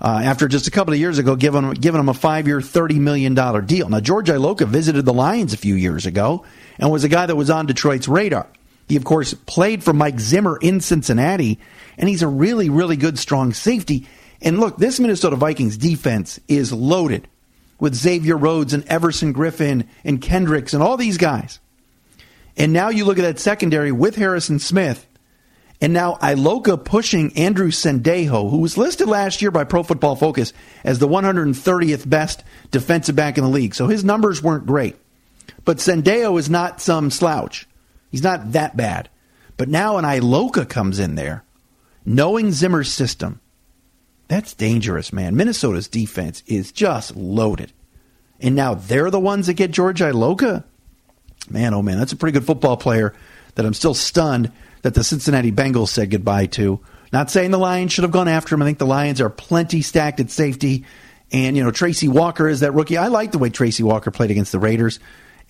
uh, 0.00 0.20
after 0.22 0.46
just 0.46 0.68
a 0.68 0.70
couple 0.70 0.94
of 0.94 1.00
years 1.00 1.18
ago 1.18 1.34
giving, 1.34 1.68
giving 1.72 1.98
him 2.00 2.08
a 2.08 2.14
five 2.14 2.46
year, 2.46 2.60
$30 2.60 3.00
million 3.00 3.34
deal. 3.66 3.88
Now, 3.88 3.98
George 3.98 4.28
Iloka 4.28 4.68
visited 4.68 5.04
the 5.04 5.12
Lions 5.12 5.52
a 5.52 5.56
few 5.56 5.74
years 5.74 6.06
ago 6.06 6.44
and 6.78 6.92
was 6.92 7.02
a 7.02 7.08
guy 7.08 7.26
that 7.26 7.34
was 7.34 7.50
on 7.50 7.66
Detroit's 7.66 8.06
radar. 8.06 8.46
He, 8.86 8.94
of 8.94 9.02
course, 9.02 9.34
played 9.34 9.82
for 9.82 9.92
Mike 9.92 10.20
Zimmer 10.20 10.58
in 10.58 10.78
Cincinnati, 10.78 11.58
and 11.98 12.08
he's 12.08 12.22
a 12.22 12.28
really, 12.28 12.70
really 12.70 12.96
good, 12.96 13.18
strong 13.18 13.52
safety. 13.52 14.06
And 14.40 14.60
look, 14.60 14.76
this 14.76 15.00
Minnesota 15.00 15.34
Vikings 15.34 15.76
defense 15.76 16.38
is 16.46 16.72
loaded 16.72 17.26
with 17.78 17.94
Xavier 17.94 18.36
Rhodes 18.36 18.72
and 18.72 18.84
Everson 18.84 19.34
Griffen 19.34 19.86
and 20.04 20.20
Kendricks 20.20 20.74
and 20.74 20.82
all 20.82 20.96
these 20.96 21.18
guys. 21.18 21.58
And 22.56 22.72
now 22.72 22.88
you 22.88 23.04
look 23.04 23.18
at 23.18 23.22
that 23.22 23.38
secondary 23.38 23.90
with 23.90 24.16
Harrison 24.16 24.58
Smith, 24.58 25.06
and 25.80 25.92
now 25.92 26.14
Iloka 26.22 26.82
pushing 26.82 27.36
Andrew 27.36 27.70
Sendejo, 27.70 28.48
who 28.48 28.58
was 28.58 28.78
listed 28.78 29.08
last 29.08 29.42
year 29.42 29.50
by 29.50 29.64
Pro 29.64 29.82
Football 29.82 30.16
Focus 30.16 30.52
as 30.84 30.98
the 30.98 31.08
130th 31.08 32.08
best 32.08 32.44
defensive 32.70 33.16
back 33.16 33.36
in 33.36 33.44
the 33.44 33.50
league. 33.50 33.74
So 33.74 33.88
his 33.88 34.04
numbers 34.04 34.42
weren't 34.42 34.66
great. 34.66 34.96
But 35.64 35.78
Sendejo 35.78 36.38
is 36.38 36.48
not 36.48 36.80
some 36.80 37.10
slouch. 37.10 37.66
He's 38.10 38.22
not 38.22 38.52
that 38.52 38.76
bad. 38.76 39.08
But 39.56 39.68
now 39.68 39.98
an 39.98 40.04
Iloka 40.04 40.68
comes 40.68 40.98
in 40.98 41.16
there, 41.16 41.44
knowing 42.04 42.52
Zimmer's 42.52 42.92
system. 42.92 43.40
That's 44.28 44.54
dangerous, 44.54 45.12
man. 45.12 45.36
Minnesota's 45.36 45.88
defense 45.88 46.42
is 46.46 46.72
just 46.72 47.14
loaded. 47.16 47.72
And 48.40 48.54
now 48.54 48.74
they're 48.74 49.10
the 49.10 49.20
ones 49.20 49.46
that 49.46 49.54
get 49.54 49.70
George 49.70 50.00
Iloka? 50.00 50.64
Man, 51.50 51.74
oh 51.74 51.82
man, 51.82 51.98
that's 51.98 52.12
a 52.12 52.16
pretty 52.16 52.32
good 52.32 52.46
football 52.46 52.76
player 52.76 53.14
that 53.54 53.66
I'm 53.66 53.74
still 53.74 53.94
stunned 53.94 54.50
that 54.82 54.94
the 54.94 55.04
Cincinnati 55.04 55.52
Bengals 55.52 55.88
said 55.88 56.10
goodbye 56.10 56.46
to. 56.46 56.80
Not 57.12 57.30
saying 57.30 57.50
the 57.50 57.58
Lions 57.58 57.92
should 57.92 58.04
have 58.04 58.10
gone 58.10 58.28
after 58.28 58.54
him. 58.54 58.62
I 58.62 58.64
think 58.64 58.78
the 58.78 58.86
Lions 58.86 59.20
are 59.20 59.30
plenty 59.30 59.82
stacked 59.82 60.20
at 60.20 60.30
safety. 60.30 60.84
And, 61.30 61.56
you 61.56 61.62
know, 61.62 61.70
Tracy 61.70 62.08
Walker 62.08 62.48
is 62.48 62.60
that 62.60 62.72
rookie. 62.72 62.96
I 62.96 63.08
like 63.08 63.32
the 63.32 63.38
way 63.38 63.50
Tracy 63.50 63.82
Walker 63.82 64.10
played 64.10 64.30
against 64.30 64.52
the 64.52 64.58
Raiders 64.58 64.98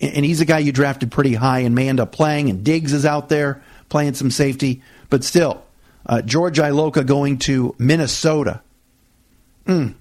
and 0.01 0.25
he's 0.25 0.41
a 0.41 0.45
guy 0.45 0.59
you 0.59 0.71
drafted 0.71 1.11
pretty 1.11 1.33
high 1.33 1.59
and 1.59 1.75
may 1.75 1.87
end 1.87 1.99
up 1.99 2.11
playing. 2.11 2.49
And 2.49 2.63
Diggs 2.63 2.93
is 2.93 3.05
out 3.05 3.29
there 3.29 3.61
playing 3.89 4.15
some 4.15 4.31
safety, 4.31 4.81
but 5.09 5.23
still, 5.23 5.63
uh, 6.05 6.21
George 6.21 6.57
Iloka 6.57 7.05
going 7.05 7.37
to 7.39 7.75
Minnesota. 7.77 8.61
Mm. 9.67 9.95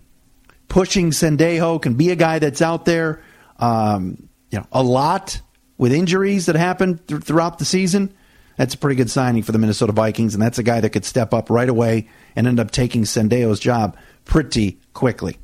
Pushing 0.68 1.10
Sendejo 1.10 1.80
can 1.80 1.94
be 1.94 2.10
a 2.10 2.16
guy 2.16 2.38
that's 2.38 2.62
out 2.62 2.84
there, 2.84 3.22
um, 3.58 4.28
you 4.50 4.58
know, 4.58 4.66
a 4.72 4.82
lot 4.82 5.40
with 5.78 5.92
injuries 5.92 6.46
that 6.46 6.56
happen 6.56 6.98
th- 7.06 7.22
throughout 7.22 7.58
the 7.58 7.64
season. 7.64 8.12
That's 8.56 8.74
a 8.74 8.78
pretty 8.78 8.96
good 8.96 9.10
signing 9.10 9.42
for 9.42 9.52
the 9.52 9.58
Minnesota 9.58 9.92
Vikings, 9.92 10.34
and 10.34 10.42
that's 10.42 10.58
a 10.58 10.62
guy 10.62 10.80
that 10.80 10.90
could 10.90 11.04
step 11.04 11.34
up 11.34 11.50
right 11.50 11.68
away 11.68 12.08
and 12.36 12.46
end 12.46 12.60
up 12.60 12.70
taking 12.70 13.02
Sendejo's 13.02 13.58
job 13.58 13.96
pretty 14.24 14.78
quickly. 14.92 15.38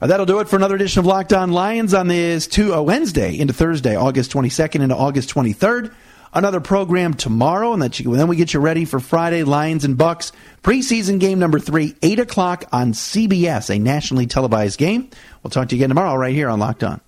Uh, 0.00 0.06
that'll 0.06 0.26
do 0.26 0.40
it 0.40 0.48
for 0.48 0.56
another 0.56 0.74
edition 0.74 1.00
of 1.00 1.06
Locked 1.06 1.32
On 1.32 1.52
Lions 1.52 1.94
on 1.94 2.08
this 2.08 2.46
two, 2.46 2.74
uh, 2.74 2.82
Wednesday 2.82 3.38
into 3.38 3.54
Thursday, 3.54 3.96
August 3.96 4.30
22nd 4.32 4.82
into 4.82 4.94
August 4.94 5.32
23rd. 5.34 5.94
Another 6.36 6.60
program 6.60 7.14
tomorrow, 7.14 7.72
and 7.72 7.80
that 7.80 7.98
you, 7.98 8.14
then 8.14 8.28
we 8.28 8.36
get 8.36 8.52
you 8.52 8.60
ready 8.60 8.84
for 8.84 9.00
Friday 9.00 9.42
Lions 9.42 9.86
and 9.86 9.96
Bucks 9.96 10.32
preseason 10.62 11.18
game 11.18 11.38
number 11.38 11.58
three, 11.58 11.94
eight 12.02 12.18
o'clock 12.18 12.66
on 12.72 12.92
CBS, 12.92 13.74
a 13.74 13.78
nationally 13.78 14.26
televised 14.26 14.78
game. 14.78 15.08
We'll 15.42 15.50
talk 15.50 15.70
to 15.70 15.74
you 15.74 15.80
again 15.80 15.88
tomorrow 15.88 16.14
right 16.14 16.34
here 16.34 16.50
on 16.50 16.58
Locked 16.58 16.84
On. 16.84 17.00